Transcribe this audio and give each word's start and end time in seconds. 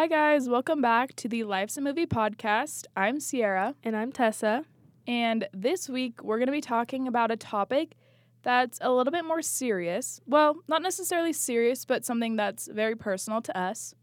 Hi, 0.00 0.06
guys. 0.06 0.48
Welcome 0.48 0.80
back 0.80 1.14
to 1.16 1.28
the 1.28 1.44
Life's 1.44 1.76
a 1.76 1.82
Movie 1.82 2.06
podcast. 2.06 2.86
I'm 2.96 3.20
Sierra, 3.20 3.74
And 3.84 3.94
I'm 3.94 4.12
Tessa. 4.12 4.64
and 5.06 5.46
this 5.52 5.90
week 5.90 6.24
we're 6.24 6.38
going 6.38 6.46
to 6.46 6.52
be 6.52 6.62
talking 6.62 7.06
about 7.06 7.30
a 7.30 7.36
topic 7.36 7.96
that's 8.42 8.78
a 8.80 8.90
little 8.90 9.10
bit 9.10 9.26
more 9.26 9.42
serious. 9.42 10.22
Well, 10.26 10.56
not 10.68 10.80
necessarily 10.80 11.34
serious, 11.34 11.84
but 11.84 12.06
something 12.06 12.36
that's 12.36 12.66
very 12.66 12.96
personal 12.96 13.42
to 13.42 13.58
us. 13.58 13.94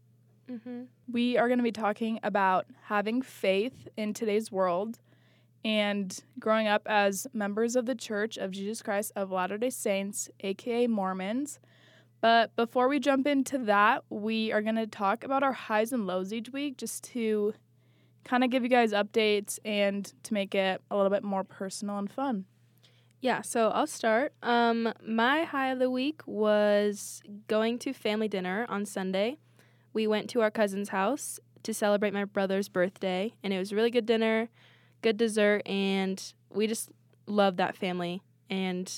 Mm-hmm. 0.48 0.82
We 1.10 1.36
are 1.36 1.48
going 1.48 1.58
to 1.58 1.64
be 1.64 1.72
talking 1.72 2.20
about 2.22 2.66
having 2.84 3.20
faith 3.20 3.88
in 3.96 4.14
today's 4.14 4.52
world 4.52 5.00
and 5.64 6.16
growing 6.38 6.68
up 6.68 6.82
as 6.86 7.26
members 7.32 7.74
of 7.74 7.86
the 7.86 7.96
Church 7.96 8.36
of 8.36 8.52
Jesus 8.52 8.82
Christ 8.82 9.10
of 9.16 9.32
Latter 9.32 9.58
day 9.58 9.70
Saints, 9.70 10.30
aka 10.44 10.86
Mormons. 10.86 11.58
But 12.20 12.54
before 12.56 12.88
we 12.88 12.98
jump 12.98 13.26
into 13.26 13.58
that, 13.58 14.04
we 14.10 14.52
are 14.52 14.62
going 14.62 14.76
to 14.76 14.86
talk 14.86 15.24
about 15.24 15.42
our 15.42 15.52
highs 15.52 15.92
and 15.92 16.06
lows 16.06 16.32
each 16.32 16.50
week 16.50 16.76
just 16.76 17.04
to 17.04 17.54
kind 18.24 18.42
of 18.42 18.50
give 18.50 18.62
you 18.62 18.68
guys 18.68 18.92
updates 18.92 19.58
and 19.64 20.12
to 20.24 20.34
make 20.34 20.54
it 20.54 20.82
a 20.90 20.96
little 20.96 21.10
bit 21.10 21.22
more 21.22 21.44
personal 21.44 21.98
and 21.98 22.10
fun. 22.10 22.44
Yeah, 23.20 23.42
so 23.42 23.70
I'll 23.70 23.86
start. 23.86 24.32
Um, 24.42 24.92
my 25.04 25.44
high 25.44 25.70
of 25.70 25.78
the 25.78 25.90
week 25.90 26.22
was 26.26 27.20
going 27.48 27.78
to 27.80 27.92
family 27.92 28.28
dinner 28.28 28.66
on 28.68 28.84
Sunday. 28.84 29.38
We 29.92 30.06
went 30.06 30.30
to 30.30 30.40
our 30.40 30.50
cousin's 30.50 30.90
house 30.90 31.40
to 31.64 31.74
celebrate 31.74 32.14
my 32.14 32.24
brother's 32.24 32.68
birthday, 32.68 33.34
and 33.42 33.52
it 33.52 33.58
was 33.58 33.72
really 33.72 33.90
good 33.90 34.06
dinner, 34.06 34.48
good 35.02 35.16
dessert, 35.16 35.66
and 35.66 36.32
we 36.50 36.68
just 36.68 36.90
loved 37.26 37.56
that 37.56 37.76
family. 37.76 38.22
And 38.48 38.92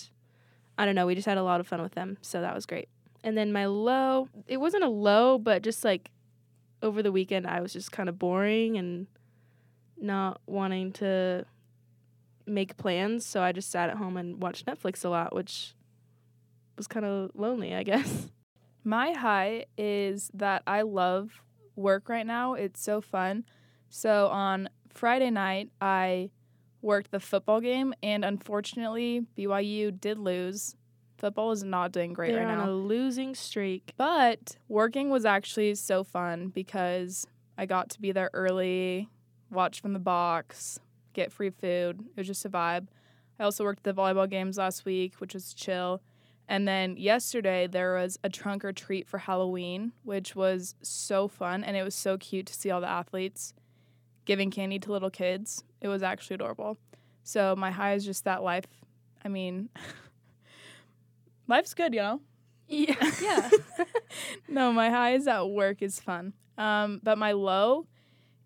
I 0.76 0.84
don't 0.84 0.94
know, 0.94 1.06
we 1.06 1.14
just 1.14 1.26
had 1.26 1.38
a 1.38 1.42
lot 1.42 1.60
of 1.60 1.66
fun 1.66 1.80
with 1.80 1.92
them, 1.92 2.18
so 2.20 2.42
that 2.42 2.54
was 2.54 2.66
great. 2.66 2.88
And 3.22 3.36
then 3.36 3.52
my 3.52 3.66
low, 3.66 4.28
it 4.46 4.58
wasn't 4.58 4.84
a 4.84 4.88
low, 4.88 5.38
but 5.38 5.62
just 5.62 5.84
like 5.84 6.10
over 6.82 7.02
the 7.02 7.12
weekend, 7.12 7.46
I 7.46 7.60
was 7.60 7.72
just 7.72 7.92
kind 7.92 8.08
of 8.08 8.18
boring 8.18 8.78
and 8.78 9.06
not 9.98 10.40
wanting 10.46 10.92
to 10.92 11.44
make 12.46 12.76
plans, 12.76 13.24
so 13.24 13.42
I 13.42 13.52
just 13.52 13.70
sat 13.70 13.90
at 13.90 13.96
home 13.96 14.16
and 14.16 14.42
watched 14.42 14.66
Netflix 14.66 15.04
a 15.04 15.08
lot, 15.08 15.34
which 15.34 15.74
was 16.76 16.86
kind 16.86 17.06
of 17.06 17.30
lonely, 17.34 17.74
I 17.74 17.82
guess. 17.82 18.28
My 18.84 19.12
high 19.12 19.66
is 19.76 20.30
that 20.34 20.62
I 20.66 20.82
love 20.82 21.42
work 21.76 22.08
right 22.08 22.26
now. 22.26 22.54
It's 22.54 22.82
so 22.82 23.00
fun. 23.00 23.44
So 23.90 24.28
on 24.28 24.68
Friday 24.88 25.30
night, 25.30 25.70
I 25.80 26.30
worked 26.82 27.10
the 27.10 27.20
football 27.20 27.60
game, 27.60 27.92
and 28.02 28.24
unfortunately, 28.24 29.26
BYU 29.36 29.98
did 30.00 30.18
lose. 30.18 30.76
Football 31.20 31.52
is 31.52 31.62
not 31.62 31.92
doing 31.92 32.14
great 32.14 32.32
They're 32.32 32.46
right 32.46 32.52
on 32.52 32.66
now. 32.66 32.70
a 32.70 32.72
losing 32.72 33.34
streak. 33.34 33.92
But 33.98 34.56
working 34.68 35.10
was 35.10 35.26
actually 35.26 35.74
so 35.74 36.02
fun 36.02 36.48
because 36.48 37.26
I 37.58 37.66
got 37.66 37.90
to 37.90 38.00
be 38.00 38.10
there 38.10 38.30
early, 38.32 39.08
watch 39.50 39.82
from 39.82 39.92
the 39.92 39.98
box, 39.98 40.80
get 41.12 41.30
free 41.30 41.50
food. 41.50 42.00
It 42.00 42.16
was 42.16 42.26
just 42.26 42.44
a 42.46 42.48
vibe. 42.48 42.88
I 43.38 43.44
also 43.44 43.64
worked 43.64 43.82
the 43.82 43.92
volleyball 43.92 44.28
games 44.28 44.56
last 44.56 44.86
week, 44.86 45.16
which 45.16 45.34
was 45.34 45.52
chill. 45.52 46.00
And 46.48 46.66
then 46.66 46.96
yesterday 46.96 47.66
there 47.66 47.94
was 47.94 48.18
a 48.24 48.30
trunk 48.30 48.64
or 48.64 48.72
treat 48.72 49.06
for 49.06 49.18
Halloween, 49.18 49.92
which 50.02 50.34
was 50.34 50.74
so 50.82 51.28
fun 51.28 51.62
and 51.62 51.76
it 51.76 51.82
was 51.82 51.94
so 51.94 52.16
cute 52.16 52.46
to 52.46 52.54
see 52.54 52.70
all 52.70 52.80
the 52.80 52.88
athletes 52.88 53.52
giving 54.24 54.50
candy 54.50 54.78
to 54.78 54.92
little 54.92 55.10
kids. 55.10 55.64
It 55.80 55.88
was 55.88 56.02
actually 56.02 56.34
adorable. 56.34 56.78
So 57.24 57.54
my 57.56 57.70
high 57.70 57.92
is 57.94 58.04
just 58.04 58.24
that 58.24 58.42
life. 58.42 58.64
I 59.24 59.28
mean, 59.28 59.68
life's 61.50 61.74
good, 61.74 61.94
you 61.94 62.00
know. 62.00 62.20
Yeah. 62.68 62.94
Yeah. 63.22 63.50
no, 64.48 64.72
my 64.72 64.90
high 64.90 65.14
is 65.14 65.24
that 65.26 65.48
work 65.48 65.82
is 65.82 66.00
fun. 66.00 66.32
Um, 66.56 67.00
but 67.02 67.18
my 67.18 67.32
low 67.32 67.86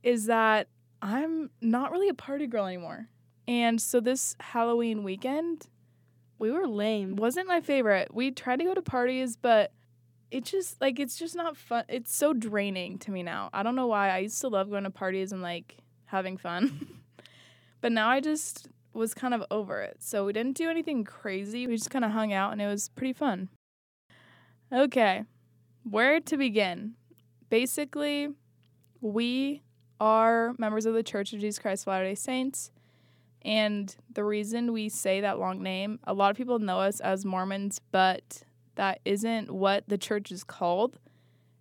is 0.02 0.26
that 0.26 0.68
I'm 1.02 1.50
not 1.60 1.92
really 1.92 2.08
a 2.08 2.14
party 2.14 2.46
girl 2.46 2.66
anymore. 2.66 3.08
And 3.46 3.80
so 3.80 4.00
this 4.00 4.34
Halloween 4.40 5.04
weekend 5.04 5.68
we 6.38 6.50
were 6.50 6.66
lame. 6.66 7.16
wasn't 7.16 7.48
my 7.48 7.60
favorite. 7.60 8.12
We 8.12 8.30
tried 8.30 8.58
to 8.58 8.64
go 8.64 8.74
to 8.74 8.82
parties, 8.82 9.36
but 9.36 9.72
it 10.30 10.44
just 10.44 10.80
like 10.80 10.98
it's 10.98 11.16
just 11.16 11.36
not 11.36 11.56
fun. 11.56 11.84
It's 11.88 12.14
so 12.14 12.32
draining 12.32 12.98
to 13.00 13.10
me 13.10 13.22
now. 13.22 13.50
I 13.52 13.62
don't 13.62 13.76
know 13.76 13.86
why. 13.86 14.10
I 14.10 14.18
used 14.18 14.40
to 14.40 14.48
love 14.48 14.68
going 14.68 14.84
to 14.84 14.90
parties 14.90 15.32
and 15.32 15.42
like 15.42 15.76
having 16.06 16.36
fun. 16.36 16.86
but 17.80 17.92
now 17.92 18.08
I 18.08 18.20
just 18.20 18.68
was 18.94 19.14
kind 19.14 19.34
of 19.34 19.44
over 19.50 19.82
it. 19.82 19.96
So 20.00 20.24
we 20.24 20.32
didn't 20.32 20.56
do 20.56 20.70
anything 20.70 21.04
crazy. 21.04 21.66
We 21.66 21.76
just 21.76 21.90
kind 21.90 22.04
of 22.04 22.12
hung 22.12 22.32
out 22.32 22.52
and 22.52 22.62
it 22.62 22.66
was 22.66 22.88
pretty 22.90 23.12
fun. 23.12 23.48
Okay. 24.72 25.24
Where 25.82 26.20
to 26.20 26.36
begin? 26.36 26.94
Basically, 27.50 28.28
we 29.00 29.62
are 30.00 30.54
members 30.58 30.86
of 30.86 30.94
the 30.94 31.02
Church 31.02 31.32
of 31.32 31.40
Jesus 31.40 31.58
Christ 31.58 31.84
of 31.84 31.88
Latter-day 31.88 32.14
Saints. 32.14 32.70
And 33.42 33.94
the 34.12 34.24
reason 34.24 34.72
we 34.72 34.88
say 34.88 35.20
that 35.20 35.38
long 35.38 35.62
name, 35.62 35.98
a 36.04 36.14
lot 36.14 36.30
of 36.30 36.36
people 36.36 36.58
know 36.58 36.80
us 36.80 37.00
as 37.00 37.24
Mormons, 37.26 37.80
but 37.92 38.42
that 38.76 39.00
isn't 39.04 39.50
what 39.50 39.84
the 39.86 39.98
church 39.98 40.32
is 40.32 40.42
called. 40.42 40.98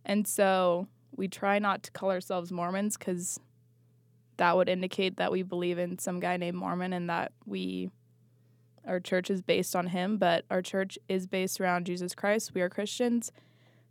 And 0.06 0.28
so 0.28 0.88
we 1.16 1.28
try 1.28 1.60
not 1.60 1.84
to 1.84 1.92
call 1.92 2.10
ourselves 2.10 2.52
Mormons 2.52 2.98
because 2.98 3.40
that 4.38 4.56
would 4.56 4.70
indicate 4.70 5.18
that 5.18 5.32
we 5.32 5.44
believe 5.44 5.78
in 5.78 6.00
some 6.00 6.20
guy 6.20 6.38
named 6.38 6.58
Mormon 6.58 6.94
and 6.94 7.10
that 7.10 7.32
we, 7.46 7.90
our 8.88 9.00
church 9.00 9.30
is 9.30 9.42
based 9.42 9.76
on 9.76 9.88
him, 9.88 10.18
but 10.18 10.46
our 10.50 10.62
church 10.62 10.98
is 11.08 11.28
based 11.28 11.60
around 11.62 11.86
Jesus 11.86 12.16
Christ. 12.16 12.54
We 12.54 12.62
are 12.62 12.70
Christians. 12.70 13.32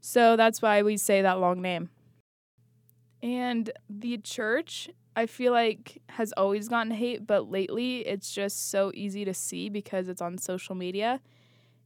So 0.00 0.36
that's 0.36 0.60
why 0.60 0.82
we 0.82 0.96
say 0.96 1.22
that 1.22 1.38
long 1.38 1.62
name. 1.62 1.90
And 3.22 3.70
the 3.88 4.18
church 4.18 4.90
I 5.14 5.26
feel 5.26 5.52
like 5.52 6.00
has 6.08 6.32
always 6.36 6.68
gotten 6.68 6.92
hate, 6.92 7.26
but 7.26 7.50
lately 7.50 7.98
it's 8.00 8.32
just 8.32 8.70
so 8.70 8.90
easy 8.94 9.24
to 9.24 9.34
see 9.34 9.68
because 9.68 10.08
it's 10.08 10.22
on 10.22 10.38
social 10.38 10.74
media. 10.74 11.20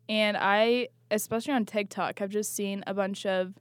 And 0.08 0.36
I, 0.36 0.88
especially 1.10 1.54
on 1.54 1.66
TikTok, 1.66 2.20
I've 2.20 2.30
just 2.30 2.54
seen 2.54 2.84
a 2.86 2.94
bunch 2.94 3.26
of 3.26 3.54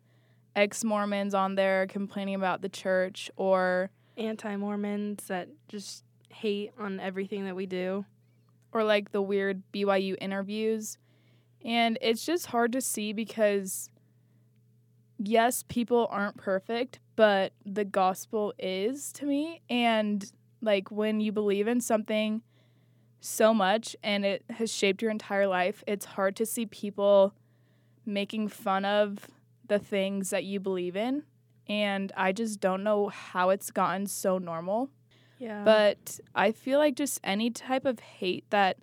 ex 0.56 0.84
Mormons 0.84 1.34
on 1.34 1.56
there 1.56 1.88
complaining 1.88 2.36
about 2.36 2.62
the 2.62 2.70
church 2.70 3.32
or 3.36 3.90
Anti 4.18 4.56
Mormons 4.56 5.26
that 5.28 5.50
just 5.68 6.04
hate 6.30 6.72
on 6.80 7.00
everything 7.00 7.46
that 7.46 7.56
we 7.56 7.66
do. 7.66 8.06
or 8.72 8.84
like 8.84 9.12
the 9.14 9.22
weird 9.22 9.64
BYU 9.74 10.16
interviews. 10.20 10.98
And 11.64 11.98
it's 12.02 12.26
just 12.26 12.48
hard 12.48 12.74
to 12.74 12.82
see 12.82 13.14
because 13.14 13.90
yes, 15.18 15.64
people 15.70 16.08
aren't 16.12 16.38
perfect, 16.38 17.00
but 17.16 17.54
the 17.66 17.86
gospel 17.86 18.54
is 18.60 19.14
to 19.14 19.26
me. 19.26 19.62
And 19.70 20.30
like 20.62 20.92
when 20.92 21.22
you 21.22 21.32
believe 21.32 21.68
in 21.68 21.80
something 21.80 22.42
so 23.22 23.54
much 23.54 23.96
and 24.04 24.26
it 24.26 24.44
has 24.50 24.72
shaped 24.72 25.02
your 25.02 25.12
entire 25.12 25.48
life, 25.48 25.84
it's 25.88 26.06
hard 26.06 26.36
to 26.36 26.46
see 26.46 26.66
people 26.66 27.34
making 28.06 28.50
fun 28.50 28.84
of 28.86 29.28
the 29.68 29.80
things 29.80 30.30
that 30.32 30.44
you 30.44 30.60
believe 30.60 30.96
in. 30.98 31.24
And 31.68 32.12
I 32.16 32.32
just 32.32 32.60
don't 32.60 32.84
know 32.84 33.10
how 33.10 33.50
it's 33.50 33.72
gotten 33.72 34.08
so 34.08 34.38
normal. 34.38 34.90
Yeah. 35.40 35.64
But 35.64 36.20
I 36.34 36.52
feel 36.52 36.80
like 36.80 36.96
just 36.96 37.20
any 37.24 37.50
type 37.50 37.86
of 37.86 38.00
hate 38.00 38.50
that 38.52 38.78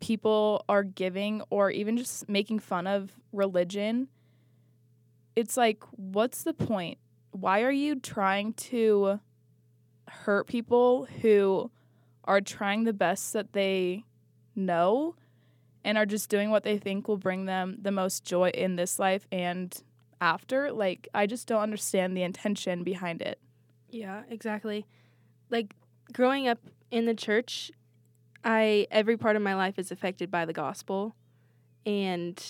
people 0.00 0.64
are 0.68 0.82
giving 0.82 1.42
or 1.50 1.70
even 1.70 1.96
just 1.96 2.28
making 2.28 2.58
fun 2.58 2.86
of 2.86 3.12
religion, 3.32 4.08
it's 5.34 5.56
like, 5.56 5.82
what's 5.92 6.44
the 6.44 6.54
point? 6.54 6.98
Why 7.32 7.62
are 7.62 7.72
you 7.72 7.98
trying 7.98 8.52
to 8.54 9.20
hurt 10.08 10.46
people 10.46 11.06
who 11.20 11.70
are 12.24 12.40
trying 12.40 12.84
the 12.84 12.92
best 12.92 13.32
that 13.32 13.52
they 13.52 14.04
know 14.54 15.16
and 15.84 15.98
are 15.98 16.06
just 16.06 16.28
doing 16.28 16.50
what 16.50 16.62
they 16.62 16.78
think 16.78 17.08
will 17.08 17.16
bring 17.16 17.44
them 17.44 17.76
the 17.82 17.90
most 17.90 18.24
joy 18.24 18.50
in 18.50 18.76
this 18.76 18.98
life 18.98 19.26
and 19.30 19.82
after? 20.20 20.72
Like, 20.72 21.08
I 21.14 21.26
just 21.26 21.46
don't 21.46 21.62
understand 21.62 22.16
the 22.16 22.22
intention 22.22 22.84
behind 22.84 23.22
it. 23.22 23.38
Yeah, 23.90 24.22
exactly. 24.28 24.86
Like 25.50 25.74
growing 26.12 26.48
up 26.48 26.58
in 26.90 27.06
the 27.06 27.14
church, 27.14 27.70
I 28.44 28.86
every 28.90 29.16
part 29.16 29.36
of 29.36 29.42
my 29.42 29.54
life 29.54 29.78
is 29.78 29.90
affected 29.90 30.30
by 30.30 30.44
the 30.44 30.52
gospel 30.52 31.14
and 31.86 32.42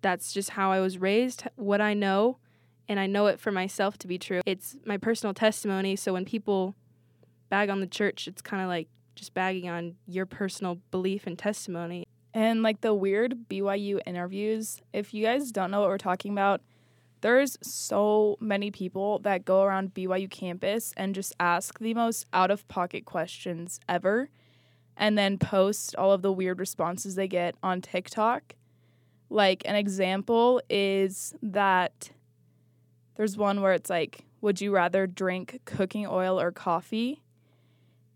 that's 0.00 0.32
just 0.32 0.50
how 0.50 0.72
I 0.72 0.80
was 0.80 0.98
raised, 0.98 1.44
what 1.56 1.80
I 1.80 1.94
know, 1.94 2.38
and 2.88 2.98
I 2.98 3.06
know 3.06 3.26
it 3.26 3.40
for 3.40 3.52
myself 3.52 3.96
to 3.98 4.08
be 4.08 4.18
true. 4.18 4.40
It's 4.44 4.76
my 4.84 4.96
personal 4.96 5.32
testimony, 5.32 5.96
so 5.96 6.12
when 6.12 6.24
people 6.24 6.74
bag 7.48 7.70
on 7.70 7.80
the 7.80 7.86
church, 7.86 8.26
it's 8.28 8.42
kind 8.42 8.62
of 8.62 8.68
like 8.68 8.88
just 9.14 9.34
bagging 9.34 9.68
on 9.68 9.94
your 10.06 10.26
personal 10.26 10.78
belief 10.90 11.26
and 11.26 11.38
testimony. 11.38 12.04
And 12.34 12.62
like 12.62 12.80
the 12.80 12.94
weird 12.94 13.48
BYU 13.48 14.00
interviews, 14.06 14.80
if 14.92 15.12
you 15.12 15.24
guys 15.24 15.52
don't 15.52 15.70
know 15.70 15.80
what 15.80 15.88
we're 15.88 15.98
talking 15.98 16.32
about, 16.32 16.62
there's 17.22 17.56
so 17.62 18.36
many 18.40 18.70
people 18.70 19.20
that 19.20 19.44
go 19.44 19.62
around 19.62 19.94
BYU 19.94 20.28
campus 20.28 20.92
and 20.96 21.14
just 21.14 21.34
ask 21.40 21.78
the 21.78 21.94
most 21.94 22.26
out 22.32 22.50
of 22.50 22.66
pocket 22.68 23.04
questions 23.04 23.80
ever 23.88 24.28
and 24.96 25.16
then 25.16 25.38
post 25.38 25.96
all 25.96 26.12
of 26.12 26.22
the 26.22 26.32
weird 26.32 26.58
responses 26.58 27.14
they 27.14 27.28
get 27.28 27.54
on 27.62 27.80
TikTok. 27.80 28.54
Like 29.30 29.62
an 29.64 29.76
example 29.76 30.60
is 30.68 31.34
that 31.42 32.10
there's 33.14 33.36
one 33.36 33.62
where 33.62 33.72
it's 33.72 33.88
like, 33.88 34.24
would 34.40 34.60
you 34.60 34.72
rather 34.72 35.06
drink 35.06 35.60
cooking 35.64 36.06
oil 36.06 36.40
or 36.40 36.50
coffee? 36.50 37.22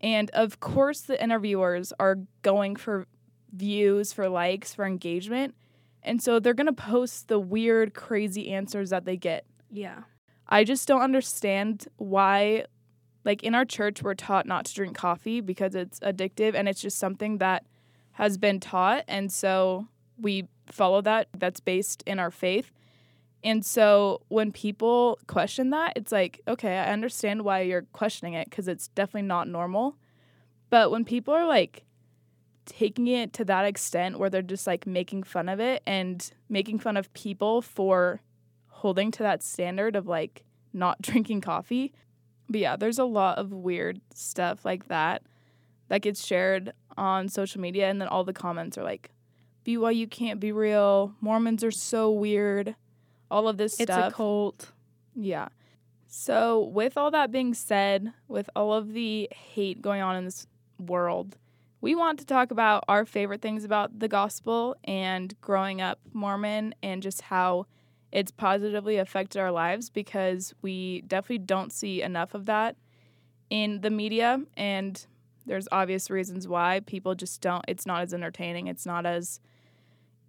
And 0.01 0.29
of 0.31 0.59
course, 0.59 1.01
the 1.01 1.21
interviewers 1.21 1.93
are 1.99 2.19
going 2.41 2.75
for 2.75 3.07
views, 3.53 4.13
for 4.13 4.29
likes, 4.29 4.73
for 4.73 4.85
engagement. 4.85 5.55
And 6.07 6.21
so 6.21 6.39
they're 6.39 6.53
going 6.53 6.67
to 6.67 6.73
post 6.73 7.27
the 7.27 7.39
weird, 7.39 7.93
crazy 7.93 8.49
answers 8.49 8.89
that 8.91 9.05
they 9.05 9.17
get. 9.17 9.45
Yeah. 9.69 10.03
I 10.47 10.63
just 10.63 10.87
don't 10.87 11.01
understand 11.01 11.87
why, 11.97 12.65
like 13.25 13.43
in 13.43 13.53
our 13.53 13.65
church, 13.65 14.01
we're 14.01 14.13
taught 14.15 14.45
not 14.45 14.65
to 14.65 14.73
drink 14.73 14.95
coffee 14.95 15.41
because 15.41 15.75
it's 15.75 15.99
addictive 15.99 16.55
and 16.55 16.69
it's 16.69 16.81
just 16.81 16.97
something 16.97 17.39
that 17.39 17.65
has 18.13 18.37
been 18.37 18.59
taught. 18.61 19.03
And 19.07 19.31
so 19.31 19.87
we 20.17 20.47
follow 20.67 21.01
that. 21.01 21.27
That's 21.37 21.59
based 21.59 22.03
in 22.07 22.19
our 22.19 22.31
faith. 22.31 22.71
And 23.43 23.65
so 23.65 24.21
when 24.29 24.51
people 24.51 25.19
question 25.27 25.69
that, 25.71 25.93
it's 25.95 26.11
like, 26.11 26.41
okay, 26.47 26.77
I 26.77 26.91
understand 26.91 27.43
why 27.43 27.61
you're 27.61 27.85
questioning 27.93 28.33
it 28.33 28.49
because 28.49 28.67
it's 28.67 28.87
definitely 28.89 29.27
not 29.27 29.47
normal. 29.47 29.97
But 30.69 30.89
when 30.89 31.05
people 31.05 31.33
are 31.33 31.45
like 31.45 31.83
taking 32.67 33.07
it 33.07 33.33
to 33.33 33.45
that 33.45 33.65
extent 33.65 34.19
where 34.19 34.29
they're 34.29 34.41
just 34.43 34.67
like 34.67 34.85
making 34.85 35.23
fun 35.23 35.49
of 35.49 35.59
it 35.59 35.81
and 35.87 36.31
making 36.49 36.79
fun 36.79 36.97
of 36.97 37.11
people 37.13 37.61
for 37.61 38.21
holding 38.67 39.09
to 39.11 39.23
that 39.23 39.41
standard 39.41 39.95
of 39.95 40.07
like 40.07 40.43
not 40.73 41.01
drinking 41.01 41.41
coffee. 41.41 41.93
But 42.49 42.61
yeah, 42.61 42.75
there's 42.75 42.99
a 42.99 43.05
lot 43.05 43.39
of 43.39 43.51
weird 43.51 43.99
stuff 44.13 44.63
like 44.63 44.87
that 44.87 45.23
that 45.87 46.01
gets 46.01 46.25
shared 46.25 46.73
on 46.97 47.29
social 47.29 47.59
media. 47.59 47.89
And 47.89 47.99
then 47.99 48.07
all 48.07 48.23
the 48.23 48.33
comments 48.33 48.77
are 48.77 48.83
like, 48.83 49.09
BYU 49.65 50.09
can't 50.09 50.39
be 50.39 50.51
real. 50.51 51.13
Mormons 51.19 51.63
are 51.63 51.71
so 51.71 52.11
weird 52.11 52.75
all 53.29 53.47
of 53.47 53.57
this 53.57 53.73
it's 53.73 53.83
stuff. 53.83 54.05
It's 54.07 54.13
a 54.13 54.15
cult. 54.15 54.71
Yeah. 55.15 55.49
So, 56.07 56.61
with 56.61 56.97
all 56.97 57.11
that 57.11 57.31
being 57.31 57.53
said, 57.53 58.13
with 58.27 58.49
all 58.55 58.73
of 58.73 58.93
the 58.93 59.29
hate 59.31 59.81
going 59.81 60.01
on 60.01 60.15
in 60.15 60.25
this 60.25 60.47
world, 60.79 61.37
we 61.81 61.95
want 61.95 62.19
to 62.19 62.25
talk 62.25 62.51
about 62.51 62.83
our 62.87 63.05
favorite 63.05 63.41
things 63.41 63.63
about 63.63 63.99
the 63.99 64.07
gospel 64.07 64.75
and 64.83 65.39
growing 65.41 65.81
up 65.81 65.99
Mormon 66.13 66.73
and 66.81 67.01
just 67.03 67.21
how 67.21 67.65
it's 68.11 68.31
positively 68.31 68.97
affected 68.97 69.39
our 69.39 69.51
lives 69.51 69.89
because 69.89 70.53
we 70.61 71.01
definitely 71.01 71.39
don't 71.39 71.71
see 71.71 72.01
enough 72.01 72.33
of 72.33 72.45
that 72.45 72.75
in 73.49 73.81
the 73.81 73.89
media. 73.89 74.41
And 74.55 75.05
there's 75.45 75.67
obvious 75.71 76.09
reasons 76.09 76.47
why 76.47 76.81
people 76.85 77.15
just 77.15 77.41
don't, 77.41 77.63
it's 77.67 77.85
not 77.85 78.01
as 78.01 78.13
entertaining, 78.13 78.67
it's 78.67 78.85
not 78.85 79.05
as 79.05 79.39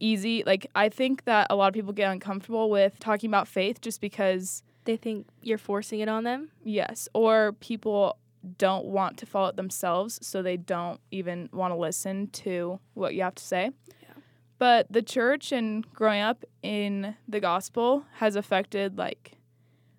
easy. 0.00 0.42
Like 0.44 0.66
I 0.74 0.88
think 0.88 1.24
that 1.24 1.46
a 1.50 1.56
lot 1.56 1.68
of 1.68 1.74
people 1.74 1.92
get 1.92 2.10
uncomfortable 2.10 2.70
with 2.70 2.98
talking 3.00 3.30
about 3.30 3.48
faith 3.48 3.80
just 3.80 4.00
because 4.00 4.62
they 4.84 4.96
think 4.96 5.26
you're 5.42 5.58
forcing 5.58 6.00
it 6.00 6.08
on 6.08 6.24
them. 6.24 6.50
Yes, 6.64 7.08
or 7.14 7.52
people 7.54 8.16
don't 8.56 8.86
want 8.86 9.16
to 9.18 9.26
follow 9.26 9.48
it 9.48 9.56
themselves, 9.56 10.18
so 10.22 10.42
they 10.42 10.56
don't 10.56 11.00
even 11.10 11.48
want 11.52 11.72
to 11.72 11.76
listen 11.76 12.28
to 12.28 12.80
what 12.94 13.14
you 13.14 13.22
have 13.22 13.34
to 13.36 13.44
say. 13.44 13.70
Yeah. 14.02 14.08
But 14.58 14.86
the 14.90 15.02
church 15.02 15.52
and 15.52 15.88
growing 15.92 16.22
up 16.22 16.44
in 16.62 17.16
the 17.28 17.40
gospel 17.40 18.04
has 18.14 18.34
affected 18.34 18.98
like 18.98 19.32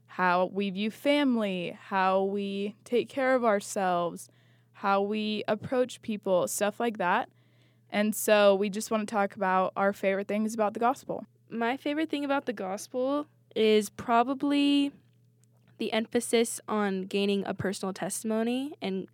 how 0.08 0.50
we 0.52 0.70
view 0.70 0.92
family, 0.92 1.78
how 1.80 2.24
we 2.24 2.76
take 2.84 3.08
care 3.08 3.36
of 3.36 3.46
ourselves, 3.46 4.30
how 4.74 5.02
we 5.02 5.44
approach 5.48 6.02
people, 6.02 6.48
stuff 6.48 6.80
like 6.80 6.98
that. 6.98 7.30
And 7.90 8.14
so 8.14 8.56
we 8.56 8.70
just 8.70 8.92
want 8.92 9.08
to 9.08 9.14
talk 9.14 9.36
about 9.36 9.72
our 9.76 9.94
favorite 9.94 10.28
things 10.28 10.54
about 10.54 10.74
the 10.74 10.80
gospel. 10.80 11.26
My 11.50 11.78
favorite 11.78 12.10
thing 12.10 12.26
about 12.26 12.46
the 12.46 12.54
gospel 12.54 13.28
is 13.56 13.90
probably 13.90 14.92
the 15.80 15.92
emphasis 15.94 16.62
on 16.68 17.04
gaining 17.04 17.46
a 17.46 17.54
personal 17.54 17.94
testimony 17.94 18.74
and 18.82 19.08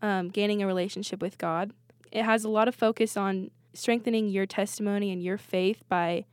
um, 0.00 0.28
gaining 0.28 0.62
a 0.62 0.66
relationship 0.66 1.20
with 1.20 1.38
God. 1.38 1.72
It 2.10 2.24
has 2.24 2.44
a 2.44 2.48
lot 2.48 2.68
of 2.68 2.74
focus 2.74 3.16
on 3.16 3.50
strengthening 3.74 4.28
your 4.28 4.46
testimony 4.46 5.10
and 5.10 5.22
your 5.22 5.38
faith 5.38 5.82
by 5.88 6.24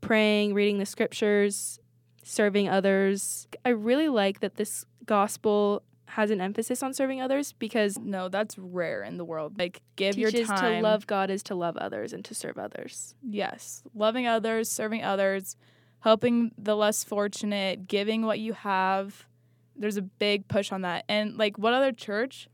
praying, 0.00 0.54
reading 0.54 0.78
the 0.78 0.86
scriptures, 0.86 1.78
serving 2.22 2.68
others. 2.68 3.46
I 3.64 3.70
really 3.70 4.08
like 4.08 4.40
that 4.40 4.56
this 4.56 4.84
gospel 5.06 5.82
has 6.06 6.30
an 6.30 6.42
emphasis 6.42 6.82
on 6.82 6.92
serving 6.92 7.22
others 7.22 7.52
because 7.54 7.98
no, 7.98 8.28
that's 8.28 8.58
rare 8.58 9.02
in 9.02 9.16
the 9.16 9.24
world. 9.24 9.58
Like 9.58 9.80
give 9.96 10.18
your 10.18 10.30
time 10.30 10.80
to 10.80 10.80
love 10.80 11.06
God 11.06 11.30
is 11.30 11.42
to 11.44 11.54
love 11.54 11.76
others 11.78 12.12
and 12.12 12.22
to 12.26 12.34
serve 12.34 12.58
others. 12.58 13.14
Yes, 13.22 13.82
loving 13.94 14.26
others, 14.26 14.70
serving 14.70 15.02
others, 15.02 15.56
helping 16.00 16.52
the 16.58 16.76
less 16.76 17.02
fortunate, 17.02 17.88
giving 17.88 18.26
what 18.26 18.38
you 18.38 18.52
have. 18.52 19.26
There's 19.82 19.98
a 19.98 20.02
big 20.02 20.48
push 20.48 20.72
on 20.72 20.80
that. 20.80 21.04
And 21.08 21.36
like 21.36 21.58
what 21.58 21.74
other 21.74 21.92
church 21.92 22.48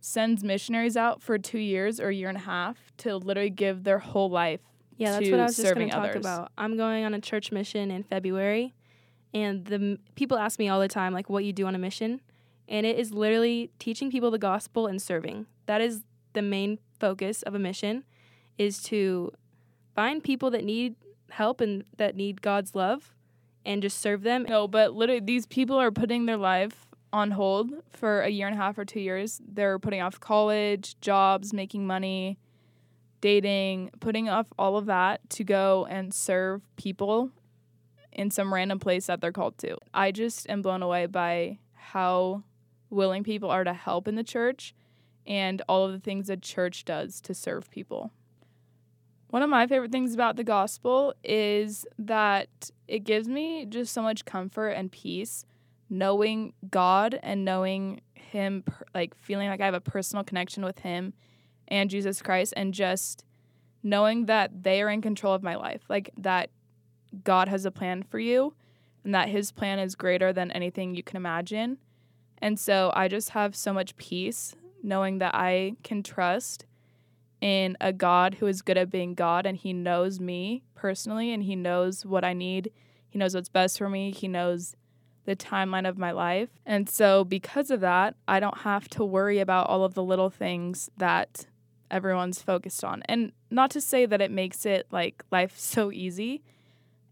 sends 0.00 0.42
missionaries 0.42 0.96
out 0.96 1.22
for 1.22 1.38
2 1.38 1.58
years 1.58 2.00
or 2.00 2.08
a 2.08 2.14
year 2.14 2.28
and 2.28 2.36
a 2.36 2.40
half 2.40 2.76
to 2.98 3.16
literally 3.16 3.50
give 3.50 3.84
their 3.84 4.00
whole 4.00 4.28
life 4.28 4.60
yeah, 4.96 5.12
that's 5.12 5.30
what 5.30 5.40
I 5.40 5.44
was 5.44 5.56
just 5.56 5.74
going 5.74 5.88
to 5.88 5.94
talk 5.94 6.14
about. 6.16 6.52
I'm 6.56 6.76
going 6.76 7.04
on 7.04 7.14
a 7.14 7.20
church 7.20 7.50
mission 7.50 7.90
in 7.90 8.02
February, 8.04 8.72
and 9.34 9.64
the 9.64 9.74
m- 9.74 9.98
people 10.14 10.38
ask 10.38 10.58
me 10.58 10.68
all 10.68 10.78
the 10.80 10.86
time, 10.88 11.12
like, 11.12 11.28
what 11.28 11.44
you 11.44 11.52
do 11.52 11.66
on 11.66 11.74
a 11.74 11.78
mission, 11.78 12.20
and 12.68 12.86
it 12.86 12.98
is 12.98 13.12
literally 13.12 13.70
teaching 13.78 14.10
people 14.10 14.30
the 14.30 14.38
gospel 14.38 14.86
and 14.86 15.00
serving. 15.00 15.46
That 15.66 15.80
is 15.80 16.02
the 16.34 16.42
main 16.42 16.78
focus 17.00 17.42
of 17.42 17.54
a 17.54 17.58
mission, 17.58 18.04
is 18.58 18.82
to 18.84 19.32
find 19.96 20.22
people 20.22 20.50
that 20.50 20.62
need 20.62 20.94
help 21.30 21.60
and 21.60 21.84
that 21.96 22.14
need 22.14 22.42
God's 22.42 22.74
love, 22.74 23.12
and 23.64 23.82
just 23.82 24.00
serve 24.00 24.22
them. 24.22 24.44
No, 24.48 24.66
but 24.68 24.94
literally 24.94 25.20
these 25.20 25.46
people 25.46 25.76
are 25.76 25.90
putting 25.90 26.26
their 26.26 26.36
life 26.36 26.86
on 27.12 27.32
hold 27.32 27.70
for 27.90 28.22
a 28.22 28.28
year 28.28 28.46
and 28.46 28.54
a 28.54 28.58
half 28.58 28.78
or 28.78 28.84
2 28.84 28.98
years. 28.98 29.40
They're 29.46 29.78
putting 29.78 30.00
off 30.00 30.18
college, 30.18 30.98
jobs, 31.00 31.52
making 31.52 31.86
money, 31.86 32.38
dating, 33.20 33.90
putting 34.00 34.28
off 34.28 34.46
all 34.58 34.76
of 34.76 34.86
that 34.86 35.28
to 35.30 35.44
go 35.44 35.86
and 35.90 36.12
serve 36.12 36.62
people 36.76 37.30
in 38.10 38.30
some 38.30 38.52
random 38.52 38.78
place 38.78 39.06
that 39.06 39.20
they're 39.20 39.32
called 39.32 39.58
to. 39.58 39.76
I 39.94 40.10
just 40.10 40.48
am 40.48 40.62
blown 40.62 40.82
away 40.82 41.06
by 41.06 41.58
how 41.74 42.42
willing 42.90 43.24
people 43.24 43.50
are 43.50 43.64
to 43.64 43.72
help 43.72 44.08
in 44.08 44.16
the 44.16 44.24
church 44.24 44.74
and 45.26 45.62
all 45.68 45.86
of 45.86 45.92
the 45.92 46.00
things 46.00 46.26
the 46.26 46.36
church 46.36 46.84
does 46.84 47.20
to 47.20 47.32
serve 47.32 47.70
people. 47.70 48.10
One 49.32 49.42
of 49.42 49.48
my 49.48 49.66
favorite 49.66 49.90
things 49.90 50.12
about 50.12 50.36
the 50.36 50.44
gospel 50.44 51.14
is 51.24 51.86
that 51.98 52.70
it 52.86 52.98
gives 52.98 53.26
me 53.26 53.64
just 53.64 53.94
so 53.94 54.02
much 54.02 54.26
comfort 54.26 54.72
and 54.72 54.92
peace 54.92 55.46
knowing 55.88 56.52
God 56.70 57.18
and 57.22 57.42
knowing 57.42 58.02
Him, 58.12 58.62
like 58.94 59.14
feeling 59.16 59.48
like 59.48 59.62
I 59.62 59.64
have 59.64 59.72
a 59.72 59.80
personal 59.80 60.22
connection 60.22 60.66
with 60.66 60.80
Him 60.80 61.14
and 61.66 61.88
Jesus 61.88 62.20
Christ, 62.20 62.52
and 62.58 62.74
just 62.74 63.24
knowing 63.82 64.26
that 64.26 64.64
they 64.64 64.82
are 64.82 64.90
in 64.90 65.00
control 65.00 65.32
of 65.32 65.42
my 65.42 65.54
life, 65.54 65.80
like 65.88 66.10
that 66.18 66.50
God 67.24 67.48
has 67.48 67.64
a 67.64 67.70
plan 67.70 68.02
for 68.02 68.18
you 68.18 68.52
and 69.02 69.14
that 69.14 69.30
His 69.30 69.50
plan 69.50 69.78
is 69.78 69.94
greater 69.94 70.34
than 70.34 70.50
anything 70.50 70.94
you 70.94 71.02
can 71.02 71.16
imagine. 71.16 71.78
And 72.36 72.60
so 72.60 72.92
I 72.94 73.08
just 73.08 73.30
have 73.30 73.56
so 73.56 73.72
much 73.72 73.96
peace 73.96 74.54
knowing 74.82 75.20
that 75.20 75.34
I 75.34 75.76
can 75.82 76.02
trust 76.02 76.66
in 77.42 77.76
a 77.80 77.92
God 77.92 78.36
who 78.36 78.46
is 78.46 78.62
good 78.62 78.78
at 78.78 78.88
being 78.88 79.14
God 79.14 79.44
and 79.44 79.58
He 79.58 79.72
knows 79.72 80.20
me 80.20 80.62
personally 80.74 81.32
and 81.32 81.42
He 81.42 81.56
knows 81.56 82.06
what 82.06 82.24
I 82.24 82.32
need. 82.32 82.70
He 83.10 83.18
knows 83.18 83.34
what's 83.34 83.48
best 83.50 83.76
for 83.76 83.90
me. 83.90 84.12
He 84.12 84.28
knows 84.28 84.76
the 85.24 85.36
timeline 85.36 85.88
of 85.88 85.98
my 85.98 86.12
life. 86.12 86.48
And 86.64 86.88
so, 86.88 87.24
because 87.24 87.70
of 87.70 87.80
that, 87.80 88.14
I 88.26 88.40
don't 88.40 88.58
have 88.58 88.88
to 88.90 89.04
worry 89.04 89.40
about 89.40 89.68
all 89.68 89.84
of 89.84 89.94
the 89.94 90.02
little 90.02 90.30
things 90.30 90.88
that 90.96 91.46
everyone's 91.90 92.40
focused 92.40 92.84
on. 92.84 93.02
And 93.06 93.32
not 93.50 93.70
to 93.72 93.80
say 93.80 94.06
that 94.06 94.20
it 94.20 94.30
makes 94.30 94.64
it 94.64 94.86
like 94.90 95.24
life 95.30 95.58
so 95.58 95.92
easy 95.92 96.42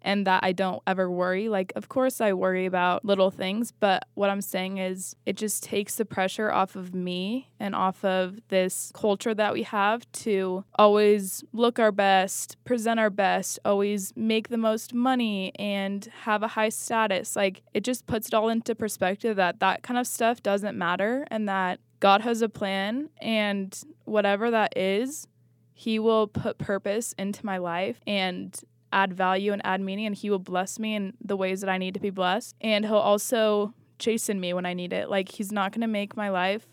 and 0.03 0.27
that 0.27 0.43
I 0.45 0.53
don't 0.53 0.83
ever 0.87 1.11
worry. 1.11 1.49
Like, 1.49 1.73
of 1.77 1.89
course, 1.89 2.21
I 2.21 2.33
worry 2.33 2.67
about 2.67 3.05
little 3.05 3.31
things, 3.31 3.73
but 3.73 4.07
what 4.15 4.31
I'm 4.31 4.41
saying 4.41 4.79
is 4.79 5.17
it 5.27 5.37
just 5.37 5.63
takes 5.63 5.97
the 5.97 6.05
pressure 6.05 6.51
off 6.51 6.77
of 6.77 6.95
me 6.95 7.51
and 7.59 7.75
off 7.75 8.05
of 8.05 8.41
this 8.49 8.91
culture 8.95 9.35
that 9.35 9.53
we 9.53 9.63
have 9.65 10.11
to 10.13 10.65
always 10.77 11.45
look 11.53 11.79
our 11.79 11.93
best, 11.93 12.57
present 12.65 12.99
our 12.99 13.11
best, 13.11 13.59
always 13.65 14.13
make 14.17 14.49
the 14.49 14.57
most 14.57 14.95
money 14.95 15.53
and 15.57 16.09
have 16.23 16.43
a 16.43 16.49
high 16.49 16.69
status. 16.69 17.37
Like, 17.37 17.63
it 17.75 17.85
just 17.85 18.07
puts 18.07 18.29
it 18.29 18.35
all 18.35 18.49
into 18.49 18.75
perspective 18.75 19.37
that 19.37 19.61
that 19.61 19.83
kind 19.83 19.99
of 19.99 20.07
stuff 20.07 20.43
doesn't 20.43 20.77
matter 20.77 21.27
and 21.31 21.49
that 21.49 21.81
God 22.01 22.23
has 22.23 22.41
a 22.43 22.49
plan 22.49 23.11
and 23.21 23.79
whatever 24.05 24.51
that 24.51 24.77
is, 24.77 25.27
He 25.75 25.99
will 25.99 26.27
put 26.27 26.59
purpose 26.59 27.15
into 27.19 27.45
my 27.45 27.59
life 27.59 28.01
and 28.07 28.59
add 28.93 29.13
value 29.13 29.53
and 29.53 29.65
add 29.65 29.81
meaning 29.81 30.07
and 30.07 30.15
he 30.15 30.31
will 30.31 30.39
bless 30.39 30.79
me 30.79 30.95
in 30.95 31.15
the 31.25 31.37
ways 31.37 31.61
that 31.61 31.71
I 31.71 31.79
need 31.79 31.95
to 31.95 32.01
be 32.01 32.11
blessed 32.11 32.57
and 32.61 32.85
he'll 32.85 32.97
also 32.97 33.73
chasten 33.99 34.41
me 34.41 34.53
when 34.53 34.67
I 34.67 34.75
need 34.75 34.93
it. 34.93 35.09
Like 35.09 35.29
he's 35.31 35.53
not 35.53 35.73
going 35.73 35.83
to 35.83 35.87
make 35.87 36.17
my 36.17 36.29
life 36.29 36.67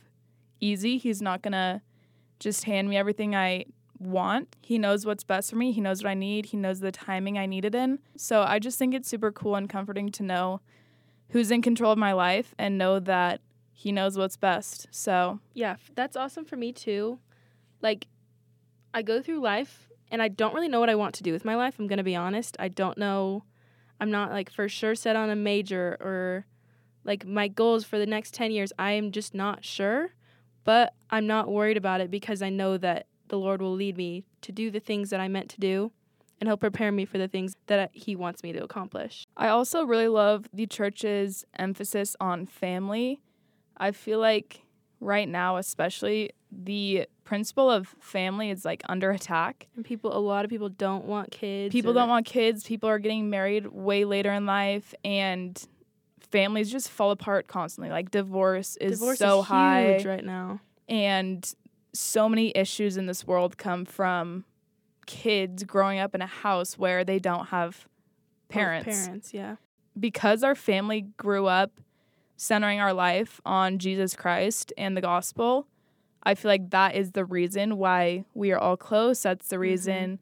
easy. 0.59 0.97
He's 0.97 1.21
not 1.21 1.41
going 1.41 1.51
to 1.51 1.81
just 2.39 2.63
hand 2.63 2.89
me 2.89 2.97
everything 2.97 3.35
I 3.35 3.65
want. 3.99 4.55
He 4.61 4.77
knows 4.77 5.05
what's 5.05 5.23
best 5.23 5.49
for 5.49 5.55
me. 5.55 5.71
He 5.71 5.81
knows 5.81 6.03
what 6.03 6.09
I 6.09 6.13
need. 6.13 6.47
He 6.47 6.57
knows 6.57 6.79
the 6.79 6.91
timing 6.91 7.37
I 7.37 7.45
need 7.45 7.65
it 7.65 7.75
in. 7.75 7.99
So 8.15 8.41
I 8.41 8.59
just 8.59 8.79
think 8.79 8.93
it's 8.93 9.09
super 9.09 9.31
cool 9.31 9.55
and 9.55 9.69
comforting 9.69 10.09
to 10.13 10.23
know 10.23 10.61
who's 11.29 11.51
in 11.51 11.61
control 11.61 11.91
of 11.91 11.97
my 11.97 12.13
life 12.13 12.55
and 12.57 12.77
know 12.77 12.99
that 12.99 13.41
he 13.73 13.91
knows 13.91 14.17
what's 14.17 14.37
best. 14.37 14.87
So, 14.91 15.39
Yeah, 15.53 15.75
that's 15.93 16.17
awesome 16.17 16.45
for 16.45 16.55
me 16.55 16.71
too. 16.71 17.19
Like, 17.81 18.07
I 18.93 19.03
go 19.03 19.21
through 19.21 19.41
life 19.41 19.86
and 20.11 20.21
I 20.21 20.27
don't 20.27 20.53
really 20.53 20.67
know 20.67 20.79
what 20.79 20.89
I 20.89 20.95
want 20.95 21.15
to 21.15 21.23
do 21.23 21.31
with 21.31 21.45
my 21.45 21.55
life. 21.55 21.75
I'm 21.79 21.87
going 21.87 21.97
to 21.97 22.03
be 22.03 22.15
honest. 22.15 22.55
I 22.59 22.67
don't 22.67 22.97
know. 22.97 23.43
I'm 23.99 24.11
not 24.11 24.31
like 24.31 24.51
for 24.51 24.69
sure 24.69 24.95
set 24.95 25.15
on 25.15 25.29
a 25.29 25.35
major 25.35 25.97
or 25.99 26.45
like 27.03 27.25
my 27.25 27.47
goals 27.47 27.83
for 27.83 27.97
the 27.97 28.05
next 28.05 28.33
10 28.33 28.51
years. 28.51 28.71
I 28.77 28.91
am 28.91 29.11
just 29.11 29.33
not 29.33 29.65
sure, 29.65 30.11
but 30.63 30.93
I'm 31.09 31.27
not 31.27 31.49
worried 31.49 31.77
about 31.77 32.01
it 32.01 32.11
because 32.11 32.41
I 32.41 32.49
know 32.49 32.77
that 32.77 33.07
the 33.27 33.37
Lord 33.37 33.61
will 33.61 33.73
lead 33.73 33.97
me 33.97 34.25
to 34.41 34.51
do 34.51 34.71
the 34.71 34.79
things 34.79 35.09
that 35.09 35.19
I 35.19 35.27
meant 35.27 35.49
to 35.49 35.59
do 35.59 35.91
and 36.39 36.47
he'll 36.47 36.57
prepare 36.57 36.91
me 36.91 37.05
for 37.05 37.17
the 37.17 37.27
things 37.27 37.55
that 37.67 37.89
he 37.93 38.15
wants 38.15 38.43
me 38.43 38.53
to 38.53 38.63
accomplish. 38.63 39.25
I 39.35 39.47
also 39.49 39.83
really 39.83 40.07
love 40.07 40.47
the 40.53 40.67
church's 40.67 41.45
emphasis 41.57 42.15
on 42.19 42.45
family. 42.45 43.21
I 43.77 43.91
feel 43.91 44.19
like 44.19 44.61
right 44.99 45.27
now, 45.27 45.57
especially, 45.57 46.31
the 46.51 47.07
principle 47.23 47.69
of 47.69 47.87
family 47.99 48.49
is 48.49 48.63
like 48.63 48.81
under 48.87 49.11
attack. 49.11 49.67
And 49.75 49.83
people 49.83 50.15
a 50.15 50.19
lot 50.19 50.45
of 50.45 50.49
people 50.49 50.69
don't 50.69 51.05
want 51.05 51.31
kids. 51.31 51.71
People 51.73 51.91
or- 51.91 51.95
don't 51.95 52.09
want 52.09 52.25
kids, 52.25 52.63
people 52.65 52.89
are 52.89 52.99
getting 52.99 53.29
married 53.29 53.67
way 53.67 54.05
later 54.05 54.31
in 54.31 54.45
life, 54.45 54.93
and 55.03 55.61
families 56.31 56.71
just 56.71 56.89
fall 56.89 57.11
apart 57.11 57.47
constantly. 57.47 57.89
Like, 57.91 58.11
divorce 58.11 58.77
is 58.77 58.99
Divorce 58.99 59.19
so 59.19 59.41
is 59.41 59.45
high, 59.47 60.03
right 60.05 60.23
now. 60.25 60.59
and 60.89 61.53
so 61.93 62.29
many 62.29 62.51
issues 62.55 62.95
in 62.97 63.07
this 63.07 63.25
world 63.25 63.57
come 63.57 63.83
from 63.85 64.45
kids 65.05 65.63
growing 65.63 65.99
up 65.99 66.13
in 66.13 66.21
a 66.21 66.27
house 66.27 66.77
where 66.77 67.03
they 67.03 67.17
don't 67.17 67.47
have 67.47 67.87
Both 68.49 68.53
parents. 68.53 69.05
Parents, 69.05 69.33
yeah. 69.33 69.55
because 69.99 70.43
our 70.43 70.53
family 70.55 71.01
grew 71.17 71.47
up 71.47 71.71
centering 72.35 72.79
our 72.79 72.93
life 72.93 73.41
on 73.45 73.79
Jesus 73.79 74.15
Christ 74.15 74.71
and 74.77 74.95
the 74.95 75.01
gospel, 75.01 75.65
I 76.27 76.35
feel 76.35 76.49
like 76.49 76.71
that 76.71 76.95
is 76.95 77.13
the 77.13 77.23
reason 77.23 77.77
why 77.77 78.25
we 78.33 78.51
are 78.51 78.59
all 78.59 78.75
close. 78.75 79.21
That's 79.21 79.47
the 79.47 79.57
reason 79.57 80.19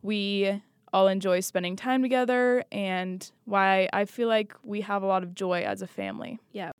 we 0.00 0.62
all 0.94 1.08
enjoy 1.08 1.40
spending 1.40 1.76
time 1.76 2.00
together 2.00 2.64
and 2.72 3.30
why 3.44 3.90
I 3.92 4.06
feel 4.06 4.28
like 4.28 4.54
we 4.62 4.80
have 4.80 5.02
a 5.02 5.06
lot 5.06 5.22
of 5.22 5.34
joy 5.34 5.60
as 5.60 5.82
a 5.82 5.86
family. 5.86 6.38
Yeah. 6.52 6.72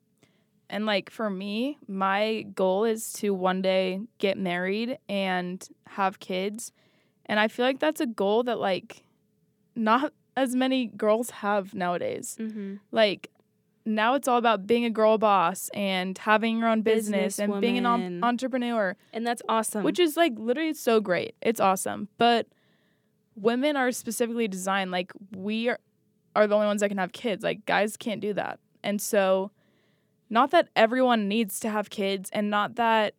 And 0.71 0.87
like 0.87 1.11
for 1.11 1.29
me, 1.29 1.77
my 1.87 2.47
goal 2.55 2.87
is 2.87 3.13
to 3.15 3.35
one 3.35 3.61
day 3.61 4.01
get 4.17 4.39
married 4.39 4.97
and 5.07 5.69
have 5.89 6.19
kids. 6.19 6.73
And 7.27 7.39
I 7.39 7.49
feel 7.49 7.67
like 7.67 7.79
that's 7.79 8.01
a 8.01 8.07
goal 8.07 8.43
that 8.45 8.59
like 8.59 9.03
not 9.77 10.15
as 10.35 10.57
many 10.57 10.87
girls 10.87 11.29
have 11.29 11.75
nowadays. 11.75 12.39
Mm-hmm. 12.41 12.77
Like 12.91 13.29
now 13.85 14.15
it's 14.15 14.29
all 14.29 14.39
about 14.39 14.67
being 14.67 14.85
a 14.85 14.91
girl 14.91 15.19
boss 15.19 15.69
and 15.75 16.17
having 16.19 16.59
your 16.59 16.69
own 16.69 16.83
business 16.83 17.39
and 17.39 17.61
being 17.61 17.79
an 17.79 17.87
om- 17.87 18.23
entrepreneur, 18.23 18.97
And 19.13 19.27
that's 19.27 19.43
awesome. 19.49 19.83
which 19.85 19.99
is 19.99 20.17
like 20.17 20.33
literally 20.37 20.75
so 20.75 21.01
great. 21.01 21.35
It's 21.43 21.61
awesome. 21.61 22.09
But 22.19 22.47
women 23.35 23.77
are 23.77 23.91
specifically 23.93 24.49
designed 24.49 24.91
like 24.91 25.13
we 25.35 25.69
are, 25.69 25.79
are 26.37 26.47
the 26.47 26.55
only 26.55 26.67
ones 26.67 26.81
that 26.81 26.89
can 26.89 26.99
have 26.99 27.13
kids. 27.13 27.43
Like 27.43 27.67
guys 27.67 27.97
can't 27.97 28.21
do 28.21 28.33
that. 28.35 28.59
And 28.85 29.01
so 29.01 29.51
not 30.31 30.51
that 30.53 30.69
everyone 30.77 31.29
needs 31.29 31.61
to 31.61 31.69
have 31.71 31.91
kids 31.91 32.31
and 32.33 32.51
not 32.51 32.77
that 32.77 33.15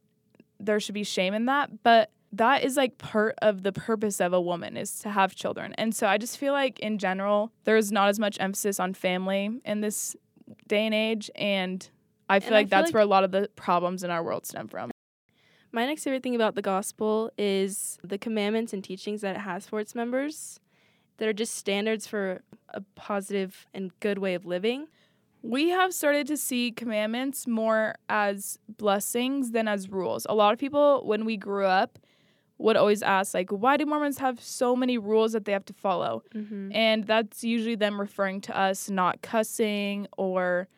there 0.59 0.79
should 0.79 0.95
be 0.95 1.03
shame 1.03 1.33
in 1.33 1.45
that, 1.45 1.83
but 1.83 2.11
that 2.31 2.63
is 2.63 2.75
like 2.77 2.97
part 2.97 3.35
of 3.41 3.61
the 3.63 3.71
purpose 3.71 4.19
of 4.19 4.33
a 4.33 4.41
woman 4.41 4.75
is 4.75 4.97
to 4.99 5.09
have 5.09 5.35
children. 5.35 5.73
And 5.77 5.93
so 5.95 6.07
I 6.07 6.17
just 6.17 6.37
feel 6.37 6.53
like 6.53 6.79
in 6.79 6.97
general 6.97 7.51
there's 7.65 7.91
not 7.91 8.09
as 8.09 8.17
much 8.17 8.37
emphasis 8.39 8.79
on 8.79 8.93
family 8.93 9.61
in 9.65 9.81
this 9.81 10.15
day 10.67 10.85
and 10.85 10.93
age 10.93 11.29
and 11.35 11.89
I 12.29 12.39
feel 12.39 12.47
And 12.47 12.55
I 12.55 12.59
like 12.59 12.65
feel 12.67 12.69
that's 12.79 12.87
like- 12.89 12.93
where 12.95 13.03
a 13.03 13.07
lot 13.07 13.23
of 13.23 13.31
the 13.31 13.49
problems 13.55 14.03
in 14.03 14.11
our 14.11 14.23
world 14.23 14.45
stem 14.45 14.67
from. 14.67 14.91
My 15.71 15.85
next 15.85 16.03
favorite 16.03 16.21
thing 16.23 16.35
about 16.35 16.55
the 16.55 16.61
gospel 16.61 17.31
is 17.37 17.97
the 18.03 18.17
commandments 18.17 18.73
and 18.73 18.83
teachings 18.83 19.21
that 19.21 19.35
it 19.35 19.39
has 19.39 19.65
for 19.67 19.79
its 19.79 19.95
members 19.95 20.59
that 21.17 21.27
are 21.27 21.33
just 21.33 21.55
standards 21.55 22.05
for 22.07 22.41
a 22.69 22.81
positive 22.95 23.65
and 23.73 23.91
good 23.99 24.19
way 24.19 24.35
of 24.35 24.45
living. 24.45 24.87
We 25.41 25.69
have 25.69 25.93
started 25.93 26.27
to 26.27 26.37
see 26.37 26.71
commandments 26.71 27.47
more 27.47 27.95
as 28.07 28.57
blessings 28.77 29.51
than 29.51 29.67
as 29.67 29.89
rules. 29.89 30.25
A 30.29 30.35
lot 30.35 30.53
of 30.53 30.59
people, 30.59 31.01
when 31.05 31.25
we 31.25 31.37
grew 31.37 31.65
up, 31.65 31.99
would 32.63 32.77
always 32.77 33.03
ask, 33.03 33.33
like, 33.33 33.49
why 33.51 33.75
do 33.77 33.85
Mormons 33.85 34.17
have 34.19 34.41
so 34.41 34.73
many 34.75 34.97
rules 34.97 35.33
that 35.33 35.43
they 35.45 35.51
have 35.51 35.65
to 35.65 35.73
follow? 35.73 36.23
Mm-hmm. 36.33 36.71
And 36.71 37.03
that's 37.03 37.43
usually 37.43 37.75
them 37.75 37.99
referring 37.99 38.39
to 38.41 38.57
us 38.57 38.89
not 38.89 39.21
cussing 39.21 40.07
or 40.17 40.69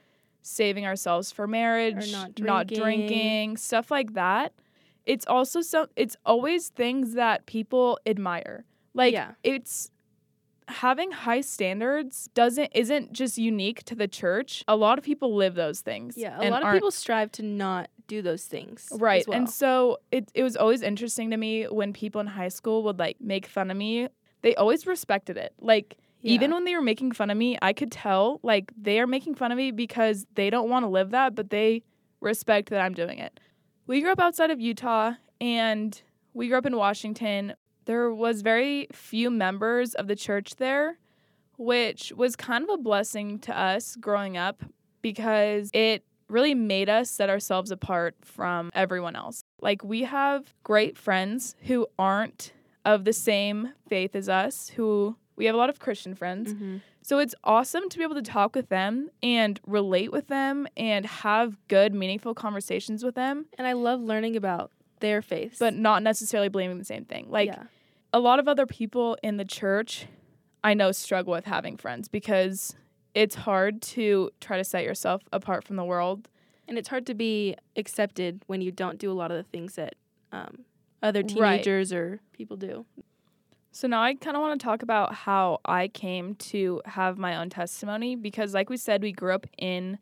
saving 0.42 0.86
ourselves 0.86 1.32
for 1.32 1.48
marriage, 1.48 2.12
not 2.12 2.34
drinking. 2.36 2.80
drinking, 2.80 3.58
stuff 3.58 3.92
like 3.92 4.14
that. 4.16 4.54
It's 5.06 5.28
also 5.28 5.62
so 5.62 5.88
it's 5.96 6.18
always 6.26 6.70
things 6.70 7.14
that 7.14 7.46
people 7.46 8.00
admire. 8.08 8.66
Like 8.96 9.14
Yeah. 9.14 9.34
it's 9.44 9.92
having 10.68 11.12
high 11.12 11.42
standards 11.42 12.30
doesn't 12.34 12.72
isn't 12.74 13.14
just 13.14 13.38
unique 13.38 13.84
to 13.86 13.96
the 13.96 14.08
church. 14.08 14.64
A 14.68 14.76
lot 14.76 14.98
of 14.98 15.04
people 15.04 15.36
live 15.36 15.56
those 15.56 15.82
things. 15.82 16.18
Yeah, 16.18 16.38
a 16.40 16.50
lot 16.50 16.64
of 16.64 16.74
people 16.74 16.92
strive 16.92 17.32
to 17.34 17.44
not 17.44 17.90
do 18.08 18.22
those 18.22 18.46
things. 18.46 18.88
as 18.92 19.00
Right. 19.00 19.28
well. 19.28 19.38
And 19.38 19.50
so 19.50 20.00
it 20.12 20.32
it 20.34 20.44
was 20.44 20.56
always 20.56 20.82
interesting 20.82 21.32
to 21.32 21.38
me 21.38 21.66
when 21.66 21.94
people 21.94 22.22
in 22.22 22.28
high 22.28 22.48
school 22.50 22.84
would 22.84 23.00
like 23.00 23.18
make 23.20 23.46
fun 23.46 23.70
of 23.72 23.78
me. 23.78 24.08
They 24.42 24.56
always 24.56 24.86
respected 24.86 25.38
it. 25.38 25.54
Like 25.60 25.98
even 26.22 26.52
when 26.52 26.64
they 26.66 26.74
were 26.74 26.82
making 26.82 27.12
fun 27.12 27.30
of 27.30 27.38
me, 27.38 27.58
I 27.62 27.72
could 27.74 27.92
tell 27.92 28.40
like 28.42 28.72
they 28.80 29.00
are 29.00 29.06
making 29.08 29.36
fun 29.36 29.52
of 29.52 29.58
me 29.58 29.70
because 29.72 30.26
they 30.34 30.50
don't 30.50 30.70
want 30.70 30.84
to 30.84 30.90
live 30.90 31.12
that, 31.12 31.36
but 31.36 31.52
they 31.52 31.84
respect 32.20 32.70
that 32.72 32.82
I'm 32.82 32.94
doing 32.94 33.20
it. 33.20 33.40
We 33.86 34.02
grew 34.02 34.12
up 34.12 34.20
outside 34.20 34.50
of 34.50 34.60
Utah 34.60 35.14
and 35.40 36.02
we 36.34 36.48
grew 36.48 36.58
up 36.58 36.66
in 36.66 36.76
Washington. 36.76 37.54
There 37.86 38.14
was 38.14 38.42
very 38.42 38.88
few 38.92 39.30
members 39.30 39.94
of 39.94 40.08
the 40.08 40.16
church 40.16 40.56
there, 40.58 40.98
which 41.58 42.12
was 42.16 42.36
kind 42.36 42.64
of 42.64 42.70
a 42.70 42.78
blessing 42.78 43.40
to 43.40 43.58
us 43.58 43.96
growing 43.96 44.38
up 44.38 44.64
because 45.02 45.70
it 45.74 46.04
really 46.28 46.56
made 46.56 46.90
us 46.90 47.10
set 47.10 47.30
ourselves 47.30 47.70
apart 47.72 48.16
from 48.22 48.72
everyone 48.74 49.16
else. 49.16 49.44
Like 49.62 49.84
we 49.84 50.02
have 50.04 50.54
great 50.64 50.98
friends 50.98 51.56
who 51.64 51.88
aren't 52.00 52.54
of 52.84 53.06
the 53.06 53.14
same 53.14 53.74
faith 53.88 54.16
as 54.16 54.28
us, 54.28 54.70
who 54.70 55.16
we 55.36 55.46
have 55.46 55.54
a 55.56 55.58
lot 55.58 55.70
of 55.70 55.80
Christian 55.80 56.16
friends. 56.16 56.54
Mhm. 56.54 56.82
So 57.02 57.20
it's 57.20 57.36
awesome 57.44 57.88
to 57.90 57.98
be 58.00 58.04
able 58.04 58.16
to 58.16 58.22
talk 58.24 58.56
with 58.56 58.70
them 58.70 59.10
and 59.22 59.60
relate 59.68 60.12
with 60.12 60.28
them 60.28 60.68
and 60.76 61.06
have 61.06 61.58
good, 61.68 61.94
meaningful 61.94 62.34
conversations 62.34 63.04
with 63.04 63.14
them, 63.16 63.46
and 63.58 63.68
I 63.68 63.74
love 63.74 64.02
learning 64.02 64.36
about 64.36 64.72
their 65.00 65.22
faiths. 65.22 65.60
but 65.60 65.74
not 65.74 66.04
necessarily 66.04 66.50
believing 66.50 66.78
the 66.78 66.86
same 66.86 67.06
thing. 67.06 67.28
Like 67.30 67.48
yeah. 67.48 67.64
a 68.14 68.20
lot 68.20 68.40
of 68.40 68.48
other 68.48 68.66
people 68.66 69.18
in 69.24 69.38
the 69.38 69.46
church 69.46 70.08
I 70.64 70.74
know 70.74 70.92
struggle 70.92 71.32
with 71.34 71.46
having 71.46 71.78
friends 71.78 72.08
because 72.08 72.76
it's 73.14 73.36
hard 73.36 73.82
to 73.84 74.32
try 74.42 74.58
to 74.58 74.64
set 74.64 74.84
yourself 74.84 75.22
apart 75.32 75.64
from 75.64 75.76
the 75.76 75.84
world. 75.86 76.28
and 76.68 76.78
it's 76.80 76.90
hard 76.90 77.06
to 77.06 77.14
be 77.14 77.56
accepted 77.76 78.42
when 78.48 78.60
you 78.62 78.72
don't 78.72 78.98
do 78.98 79.12
a 79.12 79.14
lot 79.14 79.30
of 79.32 79.38
the 79.38 79.44
things 79.44 79.76
that 79.76 79.94
um, 80.32 80.66
other 81.04 81.20
Right. 81.22 81.28
teenagers 81.30 81.94
or 81.94 82.20
people 82.34 82.58
do. 82.58 82.86
So 83.72 83.88
now 83.88 84.02
I 84.02 84.16
kind 84.16 84.36
of 84.36 84.42
want 84.42 84.60
to 84.60 84.64
talk 84.66 84.82
about 84.82 85.14
how 85.14 85.60
I 85.66 85.88
came 85.90 86.34
to 86.36 86.82
have 86.86 87.18
my 87.20 87.36
own 87.36 87.50
testimony 87.50 88.16
because 88.16 88.54
like 88.54 88.70
we 88.70 88.78
said 88.78 89.04
we 89.04 89.12
grew 89.12 89.34
up 89.36 89.46
in 89.58 90.00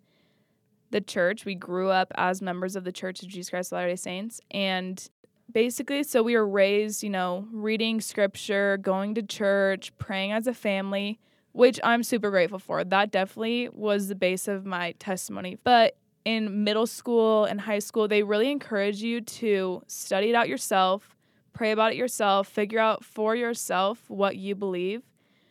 the 0.93 1.01
church. 1.01 1.43
We 1.43 1.55
grew 1.55 1.89
up 1.89 2.13
as 2.15 2.41
members 2.41 2.77
of 2.77 2.85
the 2.85 2.93
Church 2.93 3.21
of 3.21 3.27
Jesus 3.27 3.49
Christ 3.49 3.73
of 3.73 3.75
Latter-day 3.75 3.97
Saints 3.97 4.39
and 4.51 5.09
basically 5.51 6.03
so 6.03 6.23
we 6.23 6.35
were 6.35 6.47
raised, 6.47 7.03
you 7.03 7.09
know, 7.09 7.47
reading 7.51 7.99
scripture, 7.99 8.77
going 8.77 9.13
to 9.15 9.21
church, 9.21 9.91
praying 9.97 10.31
as 10.31 10.47
a 10.47 10.53
family, 10.53 11.19
which 11.51 11.79
I'm 11.83 12.03
super 12.03 12.29
grateful 12.29 12.59
for. 12.59 12.83
That 12.83 13.11
definitely 13.11 13.69
was 13.73 14.07
the 14.07 14.15
base 14.15 14.47
of 14.47 14.65
my 14.65 14.93
testimony. 14.93 15.57
But 15.63 15.97
in 16.25 16.63
middle 16.63 16.87
school 16.87 17.45
and 17.45 17.59
high 17.59 17.79
school, 17.79 18.07
they 18.07 18.23
really 18.23 18.49
encourage 18.49 19.01
you 19.01 19.19
to 19.21 19.83
study 19.87 20.29
it 20.29 20.35
out 20.35 20.47
yourself, 20.47 21.15
pray 21.51 21.71
about 21.71 21.91
it 21.91 21.97
yourself, 21.97 22.47
figure 22.47 22.79
out 22.79 23.03
for 23.03 23.35
yourself 23.35 23.99
what 24.07 24.37
you 24.37 24.55
believe. 24.55 25.03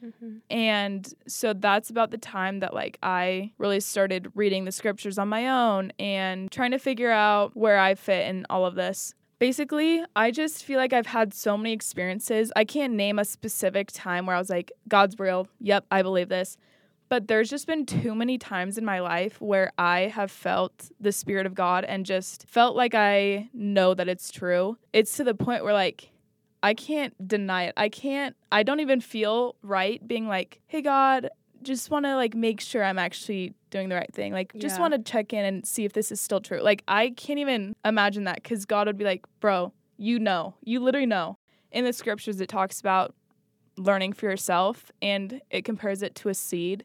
Mm-hmm. 0.05 0.39
And 0.51 1.15
so 1.27 1.53
that's 1.53 1.91
about 1.91 2.11
the 2.11 2.19
time 2.19 2.61
that 2.61 2.75
like 2.75 2.99
I 3.03 3.53
really 3.59 3.81
started 3.81 4.33
reading 4.35 4.65
the 4.65 4.73
scriptures 4.73 5.19
on 5.19 5.29
my 5.29 5.49
own 5.49 5.93
and 5.99 6.51
trying 6.51 6.73
to 6.73 6.79
figure 6.79 7.11
out 7.11 7.57
where 7.57 7.79
I 7.79 7.95
fit 7.95 8.27
in 8.29 8.47
all 8.51 8.67
of 8.67 8.75
this. 8.75 9.15
Basically, 9.39 10.05
I 10.15 10.31
just 10.31 10.65
feel 10.65 10.79
like 10.79 10.93
I've 10.93 11.07
had 11.07 11.35
so 11.35 11.57
many 11.57 11.73
experiences. 11.73 12.53
I 12.55 12.65
can't 12.65 12.93
name 12.93 13.19
a 13.19 13.25
specific 13.25 13.91
time 13.93 14.27
where 14.27 14.37
I 14.37 14.39
was 14.39 14.51
like, 14.51 14.71
God's 14.89 15.19
real. 15.19 15.49
Yep, 15.61 15.87
I 15.91 16.03
believe 16.03 16.29
this. 16.29 16.57
But 17.09 17.29
there's 17.29 17.51
just 17.51 17.67
been 17.67 17.85
too 17.85 18.15
many 18.15 18.39
times 18.39 18.79
in 18.79 18.85
my 18.85 19.01
life 19.01 19.41
where 19.41 19.73
I 19.77 20.03
have 20.15 20.31
felt 20.31 20.91
the 20.99 21.13
Spirit 21.13 21.45
of 21.45 21.55
God 21.55 21.85
and 21.85 22.07
just 22.07 22.49
felt 22.49 22.75
like 22.77 22.95
I 22.95 23.51
know 23.53 23.95
that 23.95 24.09
it's 24.09 24.31
true. 24.31 24.79
It's 24.93 25.17
to 25.17 25.25
the 25.25 25.35
point 25.35 25.65
where, 25.65 25.75
like, 25.75 26.12
I 26.63 26.75
can't 26.75 27.15
deny 27.27 27.65
it. 27.65 27.75
I 27.77 27.89
can't, 27.89 28.37
I 28.51 28.63
don't 28.63 28.81
even 28.81 29.01
feel 29.01 29.57
right 29.63 30.07
being 30.07 30.29
like, 30.29 30.61
hey, 30.67 30.81
God, 30.83 31.29
just 31.63 31.91
want 31.91 32.05
to 32.07 32.17
like 32.17 32.35
make 32.35 32.61
sure 32.61 32.83
I'm 32.85 32.99
actually 32.99 33.55
doing 33.71 33.89
the 33.89 33.95
right 33.95 34.13
thing. 34.13 34.33
Like 34.33 34.53
just 34.59 34.77
Yeah. 34.77 34.83
want 34.83 34.95
to 34.95 34.99
check 35.13 35.33
in 35.33 35.45
and 35.45 35.67
see 35.67 35.85
if 35.85 35.93
this 35.93 36.11
is 36.13 36.21
still 36.21 36.41
true. 36.41 36.61
Like 36.61 36.83
I 36.89 37.11
can't 37.11 37.39
even 37.39 37.75
imagine 37.85 38.25
that 38.25 38.43
cuz 38.45 38.65
God 38.65 38.87
would 38.87 38.99
be 38.99 39.05
like, 39.05 39.25
"Bro, 39.41 39.73
you 39.97 40.19
know. 40.19 40.55
You 40.63 40.81
literally 40.81 41.07
know." 41.07 41.37
In 41.71 41.85
the 41.85 41.93
scriptures 41.93 42.41
it 42.41 42.49
talks 42.49 42.81
about 42.81 43.15
learning 43.77 44.13
for 44.13 44.27
yourself 44.29 44.91
and 45.01 45.41
it 45.51 45.65
compares 45.65 46.03
it 46.03 46.15
to 46.17 46.29
a 46.29 46.35
seed. 46.35 46.85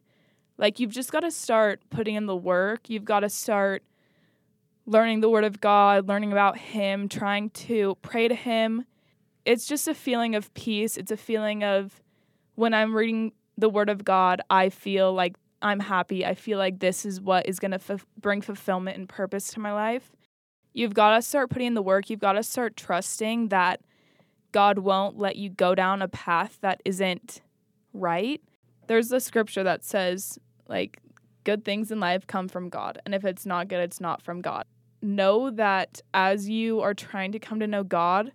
Like 0.58 0.80
you've 0.80 0.92
just 0.92 1.12
got 1.12 1.22
to 1.22 1.32
start 1.32 1.82
putting 1.90 2.16
in 2.16 2.26
the 2.26 2.36
work. 2.36 2.90
You've 2.90 3.06
got 3.06 3.22
to 3.22 3.30
start 3.30 3.84
learning 4.86 5.20
the 5.20 5.30
word 5.30 5.44
of 5.44 5.60
God, 5.60 6.08
learning 6.08 6.32
about 6.32 6.58
him, 6.58 7.10
trying 7.10 7.50
to 7.52 7.98
pray 8.02 8.28
to 8.28 8.36
him. 8.36 8.86
It's 9.48 9.66
just 9.66 9.88
a 9.88 9.94
feeling 9.94 10.36
of 10.36 10.54
peace. 10.54 10.98
It's 10.98 11.12
a 11.12 11.16
feeling 11.16 11.64
of 11.64 12.02
when 12.56 12.74
I'm 12.74 12.94
reading 12.94 13.32
the 13.58 13.70
word 13.70 13.90
of 13.90 14.04
God, 14.04 14.42
I 14.50 14.68
feel 14.68 15.14
like 15.14 15.38
I'm 15.62 15.80
happy. 15.80 16.26
I 16.26 16.34
feel 16.34 16.58
like 16.58 16.80
this 16.80 17.06
is 17.06 17.22
what 17.22 17.48
is 17.48 17.58
going 17.58 17.72
to 17.72 17.80
f- 17.90 18.06
bring 18.20 18.42
fulfillment 18.42 18.98
and 18.98 19.08
purpose 19.08 19.48
to 19.54 19.62
my 19.62 19.72
life. 19.72 20.12
You've 20.74 20.94
got 20.94 21.16
to 21.16 21.22
start 21.22 21.50
putting 21.50 21.68
in 21.68 21.74
the 21.76 21.82
work. 21.82 22.10
You've 22.10 22.20
got 22.20 22.34
to 22.34 22.44
start 22.44 22.76
trusting 22.76 23.48
that 23.48 23.80
God 24.52 24.80
won't 24.80 25.18
let 25.18 25.38
you 25.38 25.50
go 25.50 25.74
down 25.74 26.02
a 26.02 26.10
path 26.10 26.58
that 26.60 26.82
isn't 26.84 27.42
right. 27.94 28.42
There's 28.88 29.12
a 29.14 29.22
scripture 29.22 29.64
that 29.64 29.84
says, 29.84 30.38
like, 30.68 31.00
good 31.46 31.64
things 31.64 31.90
in 31.90 32.02
life 32.02 32.28
come 32.28 32.50
from 32.50 32.68
God. 32.68 33.00
And 33.06 33.16
if 33.16 33.24
it's 33.24 33.46
not 33.46 33.70
good, 33.70 33.80
it's 33.80 34.02
not 34.02 34.22
from 34.22 34.42
God. 34.42 34.66
Know 35.02 35.50
that 35.52 36.02
as 36.14 36.50
you 36.50 36.82
are 36.82 36.94
trying 36.94 37.32
to 37.32 37.40
come 37.40 37.62
to 37.62 37.68
know 37.68 37.84
God, 37.86 38.34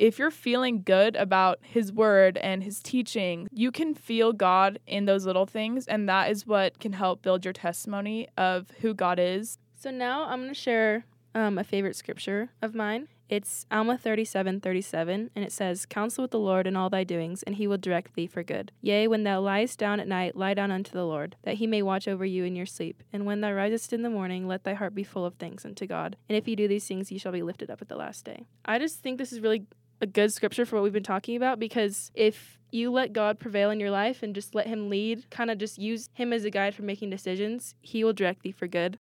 if 0.00 0.18
you're 0.18 0.30
feeling 0.30 0.82
good 0.82 1.14
about 1.14 1.58
his 1.60 1.92
word 1.92 2.38
and 2.38 2.64
his 2.64 2.80
teaching, 2.80 3.46
you 3.52 3.70
can 3.70 3.94
feel 3.94 4.32
God 4.32 4.78
in 4.86 5.04
those 5.04 5.26
little 5.26 5.44
things. 5.44 5.86
And 5.86 6.08
that 6.08 6.30
is 6.30 6.46
what 6.46 6.80
can 6.80 6.94
help 6.94 7.20
build 7.20 7.44
your 7.44 7.52
testimony 7.52 8.26
of 8.38 8.70
who 8.80 8.94
God 8.94 9.18
is. 9.18 9.58
So 9.74 9.90
now 9.90 10.24
I'm 10.24 10.40
going 10.40 10.48
to 10.48 10.54
share 10.54 11.04
um, 11.34 11.58
a 11.58 11.64
favorite 11.64 11.96
scripture 11.96 12.48
of 12.62 12.74
mine. 12.74 13.08
It's 13.28 13.64
Alma 13.70 13.96
37 13.96 14.60
37, 14.60 15.30
and 15.36 15.44
it 15.44 15.52
says, 15.52 15.86
Counsel 15.86 16.22
with 16.22 16.32
the 16.32 16.38
Lord 16.40 16.66
in 16.66 16.76
all 16.76 16.90
thy 16.90 17.04
doings, 17.04 17.44
and 17.44 17.54
he 17.54 17.68
will 17.68 17.78
direct 17.78 18.14
thee 18.14 18.26
for 18.26 18.42
good. 18.42 18.72
Yea, 18.80 19.06
when 19.06 19.22
thou 19.22 19.40
liest 19.40 19.78
down 19.78 20.00
at 20.00 20.08
night, 20.08 20.34
lie 20.34 20.52
down 20.52 20.72
unto 20.72 20.90
the 20.90 21.06
Lord, 21.06 21.36
that 21.44 21.54
he 21.54 21.66
may 21.68 21.80
watch 21.80 22.08
over 22.08 22.24
you 22.24 22.42
in 22.42 22.56
your 22.56 22.66
sleep. 22.66 23.04
And 23.12 23.26
when 23.26 23.40
thou 23.40 23.52
risest 23.52 23.92
in 23.92 24.02
the 24.02 24.10
morning, 24.10 24.48
let 24.48 24.64
thy 24.64 24.74
heart 24.74 24.96
be 24.96 25.04
full 25.04 25.24
of 25.24 25.34
thanks 25.34 25.64
unto 25.64 25.86
God. 25.86 26.16
And 26.28 26.36
if 26.36 26.48
you 26.48 26.56
do 26.56 26.66
these 26.66 26.88
things, 26.88 27.12
ye 27.12 27.18
shall 27.18 27.30
be 27.30 27.42
lifted 27.42 27.70
up 27.70 27.80
at 27.80 27.88
the 27.88 27.94
last 27.94 28.24
day. 28.24 28.46
I 28.64 28.80
just 28.80 28.98
think 28.98 29.18
this 29.18 29.32
is 29.32 29.38
really 29.38 29.66
a 30.00 30.06
good 30.06 30.32
scripture 30.32 30.64
for 30.64 30.76
what 30.76 30.82
we've 30.82 30.92
been 30.92 31.02
talking 31.02 31.36
about 31.36 31.58
because 31.58 32.10
if 32.14 32.58
you 32.72 32.90
let 32.90 33.12
God 33.12 33.38
prevail 33.38 33.70
in 33.70 33.80
your 33.80 33.90
life 33.90 34.22
and 34.22 34.34
just 34.34 34.54
let 34.54 34.66
him 34.66 34.88
lead, 34.88 35.28
kind 35.30 35.50
of 35.50 35.58
just 35.58 35.78
use 35.78 36.08
him 36.14 36.32
as 36.32 36.44
a 36.44 36.50
guide 36.50 36.74
for 36.74 36.82
making 36.82 37.10
decisions, 37.10 37.74
he 37.80 38.04
will 38.04 38.12
direct 38.12 38.42
thee 38.42 38.52
for 38.52 38.66
good. 38.66 38.98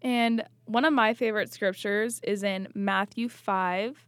And 0.00 0.44
one 0.66 0.84
of 0.84 0.92
my 0.92 1.14
favorite 1.14 1.52
scriptures 1.52 2.20
is 2.22 2.42
in 2.42 2.68
Matthew 2.74 3.28
5, 3.28 4.06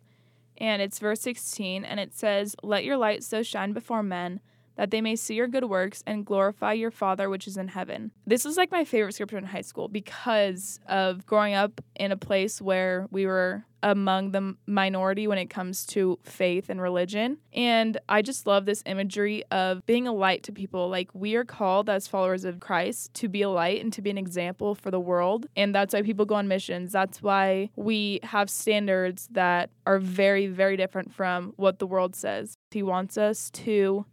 and 0.59 0.83
it's 0.83 0.99
verse 0.99 1.21
16, 1.21 1.85
and 1.85 1.99
it 1.99 2.15
says, 2.15 2.55
Let 2.63 2.85
your 2.85 2.97
light 2.97 3.25
so 3.25 3.43
shine 3.43 3.73
before 3.73 4.03
men 4.03 4.41
that 4.77 4.91
they 4.91 5.01
may 5.01 5.17
see 5.17 5.35
your 5.35 5.49
good 5.49 5.65
works 5.65 6.03
and 6.07 6.25
glorify 6.25 6.75
your 6.75 6.91
Father 6.91 7.29
which 7.29 7.47
is 7.47 7.57
in 7.57 7.69
heaven. 7.69 8.13
This 8.27 8.45
was 8.45 8.57
like 8.57 8.71
my 8.71 8.85
favorite 8.85 9.15
scripture 9.15 9.39
in 9.39 9.45
high 9.45 9.63
school 9.63 9.89
because 9.89 10.81
of 10.87 11.27
growing 11.27 11.55
up 11.55 11.81
in 11.95 12.13
a 12.13 12.17
place 12.17 12.61
where 12.61 13.07
we 13.11 13.27
were 13.27 13.65
among 13.87 14.33
the 14.33 14.57
minority 14.67 15.29
when 15.29 15.39
it 15.39 15.49
comes 15.49 15.87
to 15.87 16.19
faith 16.25 16.69
and 16.69 16.83
religion. 16.83 17.39
And 17.53 17.97
I 18.09 18.21
just 18.21 18.45
love 18.45 18.67
this 18.67 18.83
imagery 18.85 19.45
of 19.53 19.87
being 19.87 20.09
a 20.09 20.13
light 20.13 20.43
to 20.43 20.53
people. 20.53 20.89
Like, 20.89 21.09
we 21.15 21.37
are 21.37 21.45
called 21.45 21.89
as 21.89 22.09
followers 22.09 22.45
of 22.45 22.59
Christ 22.59 23.15
to 23.15 23.29
be 23.29 23.43
a 23.43 23.49
light 23.49 23.81
and 23.81 23.93
to 23.93 24.03
be 24.03 24.11
an 24.11 24.19
example 24.19 24.75
for 24.75 24.91
the 24.91 24.99
world. 24.99 25.47
And 25.57 25.73
that's 25.73 25.95
why 25.95 26.03
people 26.03 26.25
go 26.25 26.35
on 26.35 26.49
missions. 26.49 26.91
That's 26.91 27.23
why 27.23 27.71
we 27.77 28.19
have 28.25 28.51
standards 28.51 29.29
that 29.31 29.71
are 29.87 30.01
very, 30.01 30.49
very 30.49 30.77
different 30.77 31.15
from 31.15 31.53
what 31.55 31.79
the 31.79 31.87
world 31.87 32.17
says. 32.17 32.59
He 32.73 32.83
wants 32.83 33.17
us 33.17 33.51
to 33.53 34.05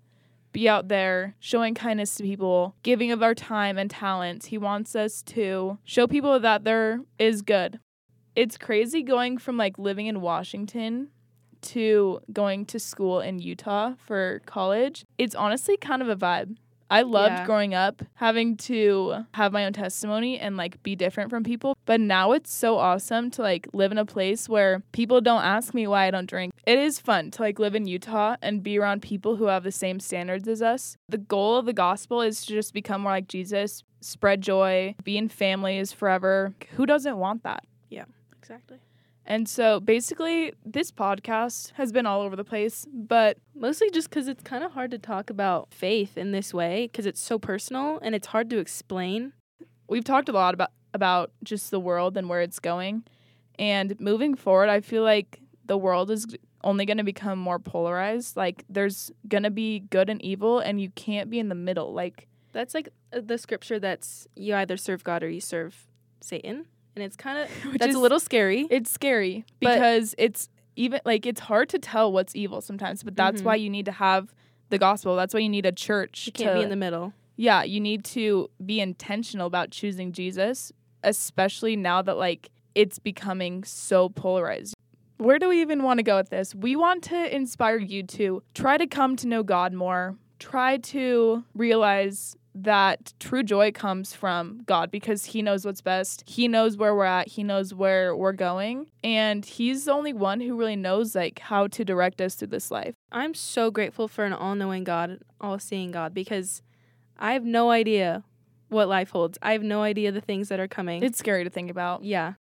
be 0.51 0.69
out 0.69 0.87
there 0.87 1.35
showing 1.39 1.73
kindness 1.73 2.13
to 2.15 2.23
people, 2.23 2.75
giving 2.83 3.11
of 3.11 3.23
our 3.23 3.33
time 3.33 3.79
and 3.79 3.89
talents. 3.89 4.45
He 4.45 4.59
wants 4.59 4.95
us 4.95 5.23
to 5.23 5.79
show 5.83 6.05
people 6.05 6.39
that 6.39 6.63
there 6.63 6.99
is 7.17 7.41
good. 7.41 7.79
It's 8.35 8.57
crazy 8.57 9.03
going 9.03 9.37
from 9.37 9.57
like 9.57 9.77
living 9.77 10.07
in 10.07 10.21
Washington 10.21 11.09
to 11.61 12.19
going 12.31 12.65
to 12.65 12.79
school 12.79 13.19
in 13.21 13.39
Utah 13.39 13.93
for 14.05 14.41
college. 14.45 15.05
It's 15.17 15.35
honestly 15.35 15.77
kind 15.77 16.01
of 16.01 16.09
a 16.09 16.15
vibe. 16.15 16.57
I 16.89 17.01
loved 17.03 17.33
Yeah. 17.39 17.45
growing 17.45 17.73
up 17.73 18.03
having 18.15 18.55
to 18.57 19.25
have 19.33 19.51
my 19.53 19.65
own 19.65 19.73
testimony 19.73 20.37
and 20.39 20.57
like 20.57 20.81
be 20.83 20.95
different 20.95 21.29
from 21.29 21.43
people. 21.43 21.75
But 21.85 21.99
now 22.01 22.33
it's 22.33 22.51
so 22.53 22.77
awesome 22.77 23.31
to 23.31 23.41
like 23.41 23.67
live 23.73 23.91
in 23.91 23.97
a 23.97 24.05
place 24.05 24.49
where 24.49 24.83
people 24.91 25.21
don't 25.21 25.43
ask 25.43 25.73
me 25.73 25.87
why 25.87 26.05
I 26.05 26.11
don't 26.11 26.29
drink. 26.29 26.53
It 26.67 26.77
is 26.77 26.99
fun 26.99 27.31
to 27.31 27.41
like 27.41 27.57
live 27.59 27.73
in 27.75 27.87
Utah 27.87 28.35
and 28.41 28.61
be 28.61 28.77
around 28.77 29.01
people 29.01 29.37
who 29.37 29.45
have 29.45 29.63
the 29.63 29.71
same 29.71 29.99
standards 29.99 30.47
as 30.47 30.61
us. 30.61 30.97
The 31.07 31.17
goal 31.17 31.57
of 31.57 31.65
the 31.65 31.73
gospel 31.73 32.21
is 32.21 32.45
to 32.45 32.53
just 32.53 32.73
become 32.73 33.01
more 33.01 33.11
like 33.13 33.27
Jesus, 33.27 33.83
spread 34.01 34.41
joy, 34.41 34.95
be 35.03 35.17
in 35.17 35.29
families 35.29 35.93
forever. 35.93 36.53
Who 36.75 36.85
doesn't 36.85 37.17
want 37.17 37.43
that? 37.43 37.63
Exactly. 38.43 38.79
And 39.25 39.47
so 39.47 39.79
basically, 39.79 40.51
this 40.65 40.91
podcast 40.91 41.71
has 41.75 41.93
been 41.93 42.05
all 42.05 42.21
over 42.21 42.35
the 42.35 42.43
place, 42.43 42.85
but 42.91 43.37
Mostly 43.55 43.89
just 43.91 44.09
because 44.09 44.27
it's 44.27 44.43
kind 44.43 44.63
of 44.63 44.73
hard 44.73 44.91
to 44.91 44.97
talk 44.97 45.29
about 45.29 45.73
faith 45.73 46.17
in 46.17 46.33
this 46.33 46.53
way 46.53 46.89
because 46.91 47.05
it's 47.05 47.21
so 47.21 47.39
personal 47.39 47.97
and 48.01 48.13
it's 48.13 48.27
hard 48.27 48.49
to 48.49 48.57
explain. 48.57 49.31
we've 49.87 50.03
talked 50.03 50.27
a 50.27 50.33
lot 50.33 50.53
about 50.53 50.71
about 50.93 51.31
just 51.43 51.71
the 51.71 51.79
world 51.79 52.17
and 52.17 52.27
where 52.27 52.41
it's 52.41 52.59
going. 52.59 53.03
And 53.57 53.97
moving 54.01 54.35
forward, 54.35 54.69
I 54.69 54.81
feel 54.81 55.03
like 55.03 55.39
the 55.65 55.77
world 55.77 56.11
is 56.11 56.27
only 56.63 56.85
going 56.85 56.97
to 56.97 57.03
become 57.03 57.39
more 57.39 57.59
polarized. 57.59 58.35
Like 58.35 58.65
there's 58.67 59.11
going 59.29 59.43
to 59.43 59.51
be 59.51 59.79
good 59.79 60.09
and 60.09 60.21
evil 60.21 60.59
and 60.59 60.81
you 60.81 60.89
can't 60.89 61.29
be 61.29 61.39
in 61.39 61.47
the 61.47 61.55
middle. 61.55 61.93
Like 61.93 62.27
That's 62.51 62.73
like 62.73 62.89
the 63.11 63.37
scripture 63.37 63.79
that's 63.79 64.27
you 64.35 64.55
either 64.55 64.75
serve 64.75 65.03
God 65.05 65.23
or 65.23 65.29
you 65.29 65.41
serve 65.41 65.87
Satan. 66.19 66.65
And 66.95 67.03
it's 67.03 67.15
kind 67.15 67.39
of, 67.39 67.49
that's 67.79 67.87
is- 67.87 67.95
a 67.95 67.99
little 67.99 68.19
scary. 68.19 68.67
it's 68.69 68.91
scary 68.91 69.45
because 69.59 70.13
it's 70.17 70.49
even 70.75 70.99
like 71.05 71.25
it's 71.25 71.39
hard 71.41 71.69
to 71.69 71.79
tell 71.79 72.11
what's 72.11 72.35
evil 72.35 72.61
sometimes, 72.61 73.03
but 73.03 73.15
that's 73.15 73.41
Mhm. 73.41 73.45
why 73.45 73.55
you 73.55 73.69
need 73.69 73.85
to 73.85 73.91
have 73.91 74.33
the 74.69 74.77
gospel. 74.79 75.15
That's 75.15 75.33
why 75.33 75.39
you 75.41 75.49
need 75.49 75.65
a 75.65 75.71
church. 75.71 76.25
You 76.27 76.33
can't 76.33 76.49
to, 76.51 76.55
be 76.55 76.63
in 76.63 76.69
the 76.69 76.75
middle. 76.75 77.13
yeah, 77.35 77.61
you 77.63 77.79
need 77.79 78.03
to 78.05 78.49
be 78.65 78.79
intentional 78.79 79.45
about 79.47 79.69
choosing 79.71 80.11
Jesus, 80.11 80.71
especially 81.03 81.75
now 81.75 82.01
that 82.01 82.17
like 82.17 82.49
it's 82.75 82.97
becoming 82.97 83.63
so 83.63 84.09
polarized. 84.09 84.73
Where 85.17 85.37
do 85.37 85.47
we 85.49 85.61
even 85.61 85.83
want 85.83 85.99
to 85.99 86.03
go 86.03 86.17
with 86.17 86.29
this? 86.29 86.55
We 86.55 86.75
want 86.75 87.03
to 87.05 87.35
inspire 87.35 87.77
you 87.77 88.01
to 88.03 88.41
try 88.55 88.77
to 88.77 88.87
come 88.87 89.15
to 89.17 89.27
know 89.27 89.43
God 89.43 89.73
more. 89.73 90.17
Try 90.39 90.77
to 90.77 91.43
realize 91.53 92.35
that 92.55 93.13
true 93.19 93.43
joy 93.43 93.71
comes 93.71 94.13
from 94.13 94.61
God 94.65 94.91
because 94.91 95.25
He 95.25 95.41
knows 95.41 95.65
what's 95.65 95.81
best. 95.81 96.23
He 96.27 96.47
knows 96.47 96.77
where 96.77 96.95
we're 96.95 97.05
at. 97.05 97.27
He 97.27 97.43
knows 97.43 97.73
where 97.73 98.15
we're 98.15 98.33
going. 98.33 98.91
And 99.03 99.43
He's 99.43 99.85
the 99.85 99.91
only 99.91 100.13
one 100.13 100.39
who 100.39 100.55
really 100.55 100.75
knows 100.75 101.15
like 101.15 101.39
how 101.39 101.67
to 101.67 101.83
direct 101.83 102.21
us 102.21 102.35
through 102.35 102.49
this 102.49 102.69
life. 102.71 102.95
I'm 103.11 103.33
so 103.33 103.71
grateful 103.71 104.07
for 104.07 104.25
an 104.25 104.33
all 104.33 104.55
knowing 104.55 104.83
God, 104.83 105.19
all 105.41 105.59
seeing 105.59 105.91
God 105.91 106.13
because 106.13 106.61
I 107.17 107.33
have 107.33 107.45
no 107.45 107.71
idea 107.71 108.23
what 108.69 108.87
life 108.87 109.11
holds. 109.11 109.37
I 109.41 109.53
have 109.53 109.63
no 109.63 109.81
idea 109.81 110.11
the 110.11 110.21
things 110.21 110.49
that 110.49 110.59
are 110.59 110.67
coming. 110.67 111.03
It's 111.03 111.19
scary 111.19 111.43
to 111.43 111.49
think 111.49 111.71
about. 111.71 112.03
yeah. 112.03 112.33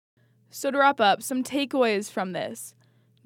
So, 0.53 0.69
to 0.69 0.77
wrap 0.77 0.99
up, 0.99 1.23
some 1.23 1.45
takeaways 1.45 2.11
from 2.11 2.33
this 2.33 2.75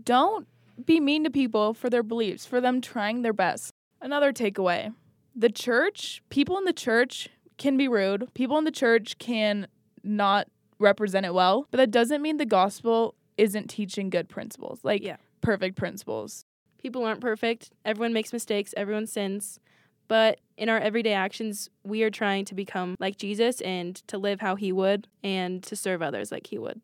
don't 0.04 0.48
be 0.84 1.00
mean 1.00 1.24
to 1.24 1.32
people 1.32 1.74
for 1.74 1.90
their 1.90 2.04
beliefs, 2.04 2.46
for 2.46 2.62
them 2.62 2.82
trying 2.82 3.24
their 3.24 3.34
best. 3.34 3.72
Another 4.00 4.32
takeaway 4.32 4.94
the 5.36 5.50
church, 5.50 6.22
people 6.30 6.58
in 6.58 6.64
the 6.66 6.74
church 6.74 7.30
can 7.58 7.78
be 7.78 7.88
rude, 7.88 8.34
people 8.34 8.58
in 8.58 8.64
the 8.64 8.72
church 8.72 9.18
can 9.18 9.68
not 10.04 10.48
represent 10.80 11.26
it 11.26 11.34
well, 11.34 11.68
but 11.72 11.78
that 11.78 11.92
doesn't 11.92 12.22
mean 12.22 12.38
the 12.38 12.46
gospel 12.46 13.16
isn't 13.38 13.70
teaching 13.70 14.10
good 14.10 14.30
principles, 14.30 14.80
like 14.84 15.04
Yeah. 15.04 15.18
perfect 15.42 15.76
principles. 15.78 16.46
People 16.78 17.04
aren't 17.04 17.22
perfect. 17.22 17.72
Everyone 17.84 18.14
makes 18.14 18.32
mistakes. 18.32 18.74
Everyone 18.78 19.08
sins. 19.08 19.60
But 20.08 20.40
in 20.56 20.70
our 20.70 20.78
everyday 20.78 21.14
actions, 21.14 21.70
we 21.84 22.04
are 22.04 22.12
trying 22.12 22.46
to 22.46 22.56
become 22.56 22.96
like 23.00 23.18
Jesus 23.18 23.60
and 23.62 23.96
to 24.08 24.18
live 24.20 24.40
how 24.40 24.56
he 24.56 24.72
would 24.72 25.08
and 25.24 25.64
to 25.64 25.76
serve 25.76 26.02
others 26.04 26.32
like 26.32 26.48
he 26.48 26.60
would. 26.60 26.80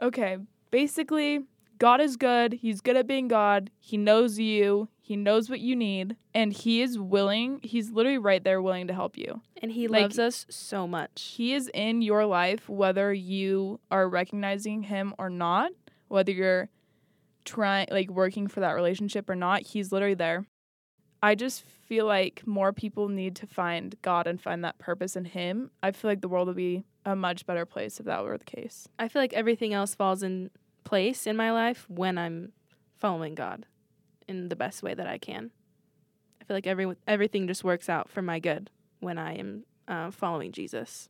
Okay, 0.00 0.38
basically, 0.70 1.44
God 1.82 2.00
is 2.00 2.16
good. 2.16 2.52
He's 2.52 2.80
good 2.80 2.96
at 2.96 3.08
being 3.08 3.26
God. 3.26 3.68
He 3.80 3.96
knows 3.96 4.38
you. 4.38 4.86
He 5.00 5.16
knows 5.16 5.50
what 5.50 5.58
you 5.58 5.74
need. 5.74 6.14
And 6.32 6.52
He 6.52 6.80
is 6.80 6.96
willing, 6.96 7.58
He's 7.64 7.90
literally 7.90 8.18
right 8.18 8.44
there 8.44 8.62
willing 8.62 8.86
to 8.86 8.94
help 8.94 9.18
you. 9.18 9.40
And 9.60 9.72
he 9.72 9.88
Like- 9.88 10.02
loves 10.02 10.18
us 10.20 10.46
so 10.48 10.86
much. 10.86 11.34
He 11.36 11.54
is 11.54 11.68
in 11.74 12.00
your 12.00 12.24
life 12.24 12.68
whether 12.68 13.12
you 13.12 13.80
are 13.90 14.08
recognizing 14.08 14.84
Him 14.84 15.12
or 15.18 15.28
not, 15.28 15.72
whether 16.06 16.30
you're 16.30 16.68
trying, 17.44 17.88
like, 17.90 18.08
working 18.08 18.46
for 18.46 18.60
that 18.60 18.74
relationship 18.76 19.28
or 19.28 19.34
not. 19.34 19.62
He's 19.62 19.90
literally 19.90 20.14
there. 20.14 20.46
I 21.20 21.34
just 21.34 21.64
feel 21.64 22.06
like 22.06 22.46
more 22.46 22.72
people 22.72 23.08
need 23.08 23.34
to 23.36 23.46
find 23.48 23.96
God 24.02 24.28
and 24.28 24.40
find 24.40 24.62
that 24.64 24.78
purpose 24.78 25.16
in 25.16 25.24
Him. 25.24 25.72
I 25.82 25.90
feel 25.90 26.12
like 26.12 26.20
the 26.20 26.28
world 26.28 26.46
would 26.46 26.56
be 26.56 26.84
a 27.04 27.16
much 27.16 27.44
better 27.44 27.66
place 27.66 27.98
if 27.98 28.06
that 28.06 28.22
were 28.22 28.38
the 28.38 28.44
case. 28.44 28.86
I 29.00 29.08
feel 29.08 29.20
like 29.20 29.32
everything 29.32 29.74
else 29.74 29.96
falls 29.96 30.22
in 30.22 30.50
place 30.84 31.26
in 31.26 31.36
my 31.36 31.52
life 31.52 31.86
when 31.88 32.18
I'm 32.18 32.52
following 32.98 33.34
God 33.34 33.66
in 34.28 34.48
the 34.48 34.56
best 34.56 34.82
way 34.82 34.94
that 34.94 35.06
I 35.06 35.18
can. 35.18 35.50
I 36.40 36.44
feel 36.44 36.56
like 36.56 36.66
every 36.66 36.96
everything 37.06 37.46
just 37.46 37.64
works 37.64 37.88
out 37.88 38.10
for 38.10 38.22
my 38.22 38.38
good 38.38 38.70
when 39.00 39.18
I 39.18 39.34
am 39.34 39.64
uh, 39.88 40.10
following 40.10 40.52
Jesus. 40.52 41.08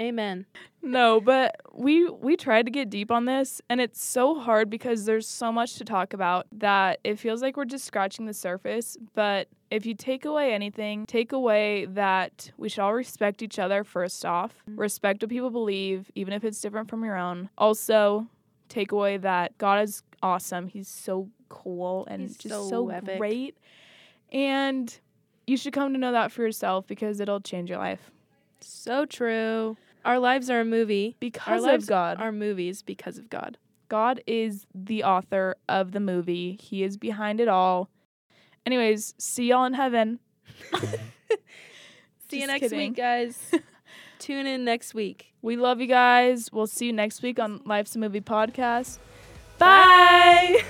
Amen. 0.00 0.46
No, 0.82 1.20
but 1.20 1.60
we 1.72 2.08
we 2.08 2.36
tried 2.36 2.66
to 2.66 2.72
get 2.72 2.90
deep 2.90 3.10
on 3.10 3.26
this 3.26 3.60
and 3.70 3.80
it's 3.80 4.02
so 4.02 4.38
hard 4.40 4.68
because 4.68 5.04
there's 5.04 5.28
so 5.28 5.52
much 5.52 5.76
to 5.76 5.84
talk 5.84 6.12
about 6.12 6.46
that 6.52 6.98
it 7.04 7.18
feels 7.18 7.42
like 7.42 7.56
we're 7.56 7.64
just 7.64 7.84
scratching 7.84 8.26
the 8.26 8.34
surface, 8.34 8.96
but 9.14 9.48
if 9.70 9.86
you 9.86 9.94
take 9.94 10.24
away 10.24 10.52
anything, 10.52 11.06
take 11.06 11.32
away 11.32 11.86
that 11.86 12.50
we 12.56 12.68
should 12.68 12.82
all 12.82 12.94
respect 12.94 13.42
each 13.42 13.58
other 13.58 13.84
first 13.84 14.24
off. 14.24 14.52
Respect 14.66 15.22
what 15.22 15.30
people 15.30 15.50
believe 15.50 16.10
even 16.14 16.34
if 16.34 16.44
it's 16.44 16.60
different 16.60 16.88
from 16.88 17.04
your 17.04 17.16
own. 17.16 17.48
Also, 17.56 18.26
take 18.68 18.92
away 18.92 19.16
that 19.18 19.56
God 19.58 19.82
is 19.82 20.02
awesome. 20.22 20.68
He's 20.68 20.88
so 20.88 21.28
cool 21.48 22.06
and 22.06 22.22
He's 22.22 22.36
just 22.36 22.54
so 22.54 22.68
so, 22.68 22.88
epic. 22.88 23.18
great. 23.18 23.56
And 24.32 24.96
you 25.46 25.56
should 25.56 25.72
come 25.72 25.92
to 25.92 25.98
know 25.98 26.12
that 26.12 26.32
for 26.32 26.42
yourself 26.42 26.86
because 26.86 27.20
it'll 27.20 27.40
change 27.40 27.70
your 27.70 27.78
life. 27.78 28.10
So 28.60 29.04
true. 29.04 29.76
Our 30.04 30.18
lives 30.18 30.50
are 30.50 30.60
a 30.60 30.64
movie. 30.64 31.16
Because 31.20 31.64
of 31.64 31.86
God. 31.86 32.20
Our 32.20 32.32
movies 32.32 32.82
because 32.82 33.18
of 33.18 33.30
God. 33.30 33.58
God 33.88 34.22
is 34.26 34.66
the 34.74 35.04
author 35.04 35.56
of 35.68 35.92
the 35.92 36.00
movie. 36.00 36.58
He 36.60 36.82
is 36.82 36.96
behind 36.96 37.40
it 37.40 37.48
all. 37.48 37.90
Anyways, 38.66 39.14
see 39.18 39.48
y'all 39.48 39.66
in 39.66 39.74
heaven. 39.74 40.20
See 42.30 42.40
you 42.40 42.46
next 42.46 42.60
kidding. 42.62 42.78
week, 42.78 42.96
guys. 42.96 43.38
Tune 44.18 44.46
in 44.46 44.64
next 44.64 44.94
week. 44.94 45.32
We 45.42 45.56
love 45.56 45.80
you 45.80 45.86
guys. 45.86 46.50
We'll 46.52 46.66
see 46.66 46.86
you 46.86 46.92
next 46.92 47.22
week 47.22 47.38
on 47.38 47.60
Life's 47.64 47.94
a 47.96 47.98
Movie 47.98 48.20
podcast. 48.20 48.98
Bye. 49.58 50.64